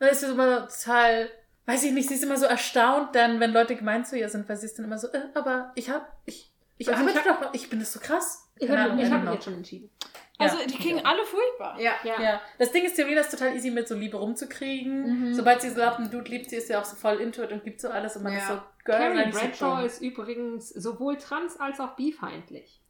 [0.00, 1.28] dann ist sie immer total,
[1.66, 4.48] weiß ich nicht, sie ist immer so erstaunt dann, wenn Leute gemein zu ihr sind,
[4.48, 7.28] weil sie ist dann immer so, äh, aber ich hab, ich, ich Also ich arbeite
[7.28, 8.50] doch, ich bin das so krass.
[8.58, 9.32] ich Keine habe ich hab don't mich know.
[9.34, 9.90] jetzt schon entschieden.
[10.38, 10.66] also, Ja.
[10.66, 11.78] die klingen alle furchtbar.
[11.80, 11.92] Ja.
[12.02, 12.20] Ja.
[12.20, 15.28] Ja, das Ding ist, Serena ist total easy mit so Liebe rumzukriegen.
[15.30, 15.34] Mhm.
[15.34, 17.52] Sobald sie so glaubt, einen Dude liebt, sie ist ja auch so voll into it
[17.52, 18.38] und gibt so alles und man Ja.
[18.40, 19.84] ist so, Girl, Carrie so Bradshaw dumm.
[19.86, 22.80] ist übrigens sowohl trans- als auch bifeindlich.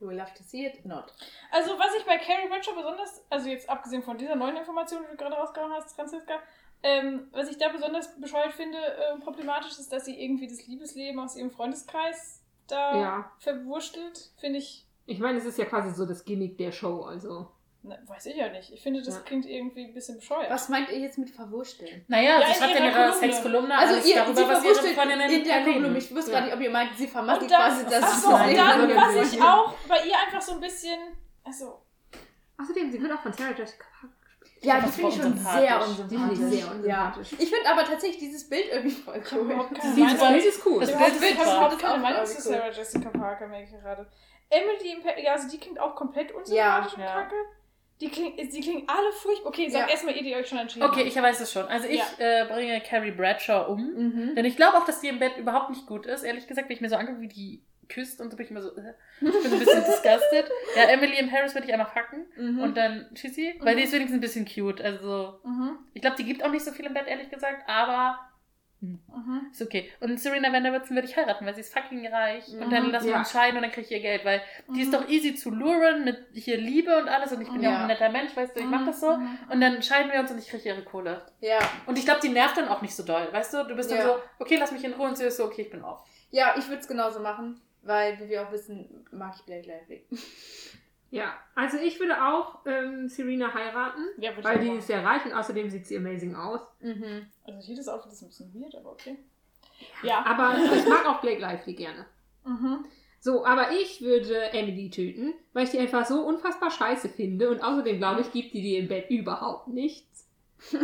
[0.00, 1.12] You will love to see it, not.
[1.50, 5.10] Also, was ich bei Carrie Bradshaw besonders, also jetzt abgesehen von dieser neuen Information, die
[5.10, 6.34] du gerade rausgehauen hast, Franziska,
[6.82, 11.18] ähm, was ich da besonders bescheuert finde, äh, problematisch ist, dass sie irgendwie das Liebesleben
[11.18, 13.32] aus ihrem Freundeskreis da Ja.
[13.38, 17.48] verwurstelt, finde ich, Ich meine, es ist ja quasi so das Gimmick der Show, also.
[17.86, 18.72] Ne, weiß ich ja nicht.
[18.72, 19.20] Ich finde, das Ja.
[19.22, 20.50] klingt irgendwie ein bisschen bescheuert.
[20.50, 22.04] Was meint ihr jetzt mit verwursteln?
[22.08, 23.18] Naja, Ja, sie schreibt in ihrer ihrer Kolumne.
[23.32, 25.64] Sexkolumne Also alles ihr, darüber, sie was ihre verwurschtelt Freundinnen in der.
[25.64, 25.98] Kolumne.
[25.98, 26.38] Ich wusste Ja.
[26.40, 29.32] gar nicht, ob ihr meint, sie vermasselt Und dann, quasi das achso, und dann, was
[29.32, 30.98] ich auch bei ihr einfach so ein bisschen,
[31.44, 31.82] also,
[32.58, 34.64] Außerdem, sie wird auch von Sarah Jessica Parker gespielt.
[34.64, 35.60] Ja, die finde ich schon unsympathisch.
[35.60, 36.38] sehr Die unsympathisch.
[36.38, 36.70] sehr Ja.
[36.72, 37.32] unsympathisch.
[37.38, 39.44] Ich finde aber tatsächlich dieses Bild irgendwie voll cool.
[39.44, 40.80] Bild ist cool.
[40.80, 41.42] Das Bild ist super.
[41.42, 42.54] überhaupt keine Das Meinung ist zu cool.
[42.56, 44.06] Sarah Jessica Parker, merke ich gerade.
[44.48, 47.12] Emily, ja, also die klingt auch komplett unsympathisch und Ja.
[47.12, 47.34] kacke.
[48.00, 49.48] Die klingen, die klingen alle furchtbar.
[49.48, 49.90] Okay, sagt Ja.
[49.92, 51.66] erstmal ihr, die euch schon entschieden Okay, ich weiß es schon.
[51.66, 52.42] Also ich Ja.
[52.42, 53.80] äh, bringe Carrie Bradshaw um.
[53.80, 54.34] Mhm.
[54.34, 56.22] Denn ich glaube auch, dass die im Bett überhaupt nicht gut ist.
[56.22, 58.60] Ehrlich gesagt, wenn ich mir so angucke, wie die küsst und so bin ich immer
[58.62, 60.50] so, äh, ich bin so ein bisschen disgusted.
[60.74, 62.60] Ja, Emily in Paris würde ich einmal facken Mhm.
[62.60, 63.78] und dann tschüssi, weil Mhm.
[63.78, 64.80] die ist wenigstens ein bisschen cute.
[64.82, 65.78] Also, Mhm.
[65.94, 68.18] ich glaube, die gibt auch nicht so viel im Bett, ehrlich gesagt, aber
[68.80, 69.00] Mhm.
[69.50, 69.90] ist okay.
[70.00, 72.46] Und Serena Vanderwoodson würde ich heiraten, weil sie ist fucking reich.
[72.48, 73.18] Und Mhm, dann lassen wir ja.
[73.20, 74.42] uns scheiden und dann kriege ich ihr Geld, weil
[74.74, 74.92] die ist Mhm.
[74.92, 77.80] doch easy zu luren mit hier Liebe und alles und ich bin ja, auch Ja.
[77.82, 79.16] ein netter Mensch, weißt du, ich mach das so.
[79.16, 79.38] Mhm.
[79.50, 81.24] Und dann scheiden wir uns und ich kriege ihre Kohle.
[81.40, 81.58] Ja.
[81.86, 83.64] Und ich glaube, die nervt dann auch nicht so doll, weißt du?
[83.64, 84.04] Du bist dann Ja.
[84.04, 86.00] so, okay, lass mich in Ruhe und sie ist so, okay, ich bin off.
[86.30, 90.04] ja, ich würde es genauso machen, weil, wie wir auch wissen, mag ich Blake Lively.
[91.10, 95.32] Ja, also ich würde auch ähm, Serena heiraten, Ja, weil die ist sehr reich und
[95.32, 96.60] außerdem sieht sie amazing aus.
[96.80, 97.26] Mhm.
[97.44, 99.16] Also jedes Outfit ist ein bisschen weird, aber okay.
[100.02, 100.24] Ja.
[100.24, 102.06] Aber ich mag auch Blake Lively gerne.
[102.44, 102.84] Mhm.
[103.20, 107.60] So, aber ich würde Emily töten, weil ich die einfach so unfassbar scheiße finde und
[107.60, 110.28] außerdem glaube ich, gibt die dir im Bett überhaupt nichts.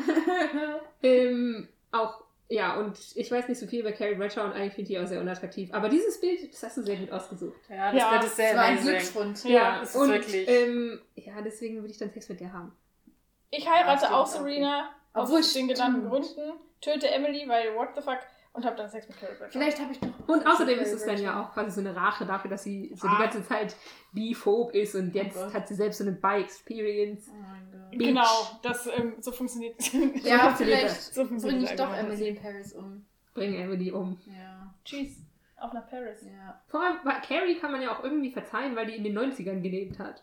[1.05, 4.83] Ähm, auch Ja, und ich weiß nicht so viel über Carrie Bradshaw und eigentlich finde
[4.83, 5.73] ich die auch sehr unattraktiv.
[5.73, 7.59] Aber dieses Bild, das hast du sehr gut ausgesucht.
[7.71, 8.81] Ja, das, Ja, das ist sehr Das war ein.
[8.83, 9.45] Glücksfund.
[9.45, 12.77] Ja, das ist und wirklich- Ähm, ja, deswegen würde ich dann Sex mit der haben.
[13.51, 16.09] Ich heirate Ja, auch Serena aus Obwohl, den genannten.
[16.09, 18.19] Gründen, töte Emily, weil what the fuck,
[18.55, 19.51] und hab dann Sex mit Carrie Bradshaw.
[19.59, 20.09] Vielleicht habe ich doch.
[20.29, 23.09] Und außerdem ist es dann ja auch quasi so eine Rache dafür, dass sie so
[23.09, 23.23] die Ah.
[23.23, 23.75] ganze Zeit
[24.13, 25.55] biphob ist und jetzt Gott.
[25.55, 27.29] hat sie selbst so eine Bi-Experience.
[27.31, 27.91] Oh mein Gott.
[27.99, 28.09] Bitch.
[28.09, 29.75] Genau, das ähm, so funktioniert.
[30.25, 31.95] Ja, funktioniert vielleicht so bringe ich doch.
[31.95, 33.05] Emily in Paris um.
[33.35, 34.19] Bring Emily um.
[34.27, 34.75] Ja.
[34.85, 35.19] Tschüss.
[35.57, 36.23] Auch nach Paris.
[36.23, 36.61] Ja.
[36.69, 39.61] Vor allem, weil Carrie kann man ja auch irgendwie verzeihen, weil die in den 90ern
[39.63, 40.23] gelebt hat.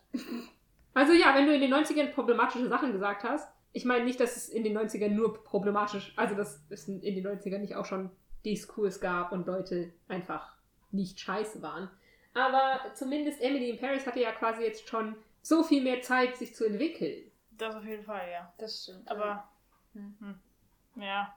[0.93, 4.35] Also ja, wenn du in den 90ern problematische Sachen gesagt hast, ich meine nicht, dass
[4.35, 8.09] es in den 90ern nur problematisch, also dass es in den 90ern nicht auch schon
[8.45, 10.55] Diskurs gab und Leute einfach
[10.91, 11.89] nicht scheiße waren.
[12.33, 16.55] Aber zumindest Emily in Paris hatte ja quasi jetzt schon so viel mehr Zeit, sich
[16.55, 17.29] zu entwickeln.
[17.51, 18.53] Das auf jeden Fall, ja.
[18.57, 19.09] Das stimmt.
[19.09, 19.49] Aber,
[19.93, 20.15] Hm.
[20.19, 21.01] hm.
[21.03, 21.35] ja,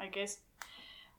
[0.00, 0.44] I guess.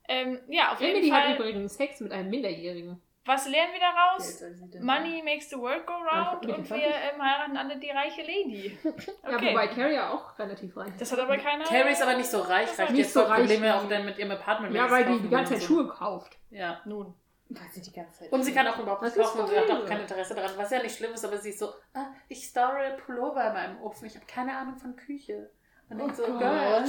[0.07, 1.29] Ähm, ja, auf jeden Emily Fall.
[1.29, 3.01] hat übrigens Sex mit einem Minderjährigen.
[3.27, 4.43] Was lernen wir daraus?
[4.81, 6.69] Money makes the world go round Mitte und 20.
[6.85, 8.77] wir ähm, heiraten alle die reiche Lady.
[9.23, 9.49] Ja, Okay.
[9.51, 11.63] wobei Carrie ja auch relativ reich das hat aber keiner.
[11.65, 14.05] Carrie ist aber nicht so reich, Das reicht hat- so so reich Probleme auch dann
[14.05, 14.75] mit ihrem Apartment.
[14.75, 16.37] Ja, weil sie die die ganze Zeit und Schuhe kauft.
[16.51, 16.55] So.
[16.55, 16.81] Ja.
[16.85, 17.15] Nun.
[17.49, 18.31] Weil sie die ganze Zeit.
[18.31, 20.51] Und sie kann auch überhaupt nicht ist kochen und sie hat auch kein Interesse daran,
[20.57, 23.81] was ja nicht schlimm ist, aber sie ist so, ah, ich store Pullover in meinem
[23.81, 25.49] Ofen, ich habe keine Ahnung von Küche.
[25.89, 26.39] Und Oh so, Gott.
[26.39, 26.83] Girl.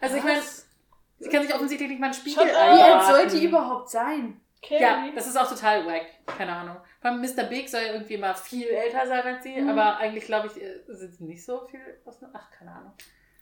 [0.00, 0.40] Also ich meine,
[1.18, 2.44] sie kann sich offensichtlich nicht mal einen Spiegel.
[2.46, 3.14] Wie alt einbraten.
[3.30, 4.40] soll die überhaupt sein?
[4.62, 4.80] Carrie.
[4.80, 6.06] Ja, das ist auch total wack.
[6.38, 6.76] Keine Ahnung.
[7.02, 7.44] Allem Mr.
[7.44, 9.68] Big soll ja irgendwie mal viel älter sein als sie, Mhm.
[9.70, 11.80] aber eigentlich glaube ich, äh, sind sie nicht so viel.
[12.04, 12.92] aus- Ach, keine Ahnung.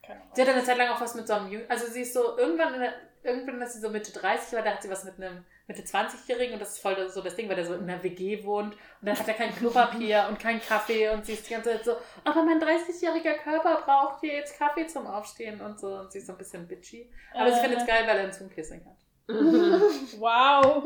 [0.03, 0.33] Keine Ahnung.
[0.35, 2.39] Sie hat eine Zeit lang auch was mit so einem Jüng Also sie ist so,
[2.39, 5.17] irgendwann, in der, irgendwann ist sie so Mitte 30 war, da hat sie was mit
[5.17, 8.03] einem Mitte 20-Jährigen und das ist voll so das Ding, weil der so in einer
[8.03, 11.53] WG wohnt und dann hat er kein Klopapier und kein Kaffee und sie ist die
[11.55, 15.95] ganze Zeit so, aber mein 30-jähriger Körper braucht hier jetzt Kaffee zum Aufstehen und so
[15.97, 17.13] und sie ist so ein bisschen bitchy.
[17.35, 18.97] Aber sie Äh, findet es geil, weil er ein Zoom-Kissing hat.
[20.19, 20.85] Wow.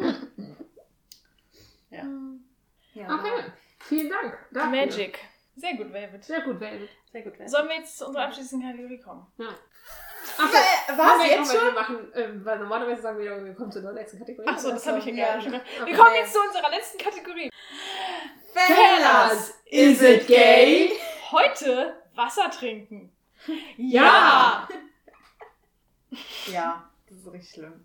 [1.90, 2.02] Ja.
[2.94, 3.44] Ja, Okay,
[3.80, 4.38] vielen Dank.
[4.52, 4.70] dafür.
[4.70, 5.18] Magic.
[5.56, 6.24] Sehr gut, Velvet.
[6.24, 6.90] Sehr gut, Velvet.
[7.12, 7.34] Sehr gut.
[7.38, 9.26] Wer- Sollen wir jetzt zu unserer abschließenden Kategorie kommen?
[9.38, 11.74] Ach, Äh, Was jetzt Wir schon?
[11.74, 14.48] machen, ähm, weil normalerweise sagen wir, wir kommen zu der nächsten Kategorie.
[14.48, 15.12] Achso, das habe ich Ja.
[15.14, 15.70] gerade schon gesagt.
[15.76, 15.94] Wir Okay.
[15.94, 17.50] kommen jetzt zu unserer letzten Kategorie.
[18.52, 20.92] Fellas, is it gay?
[21.30, 23.12] Heute Wasser trinken.
[23.76, 24.68] Ja.
[26.46, 27.80] Ja, das ist richtig schlimm.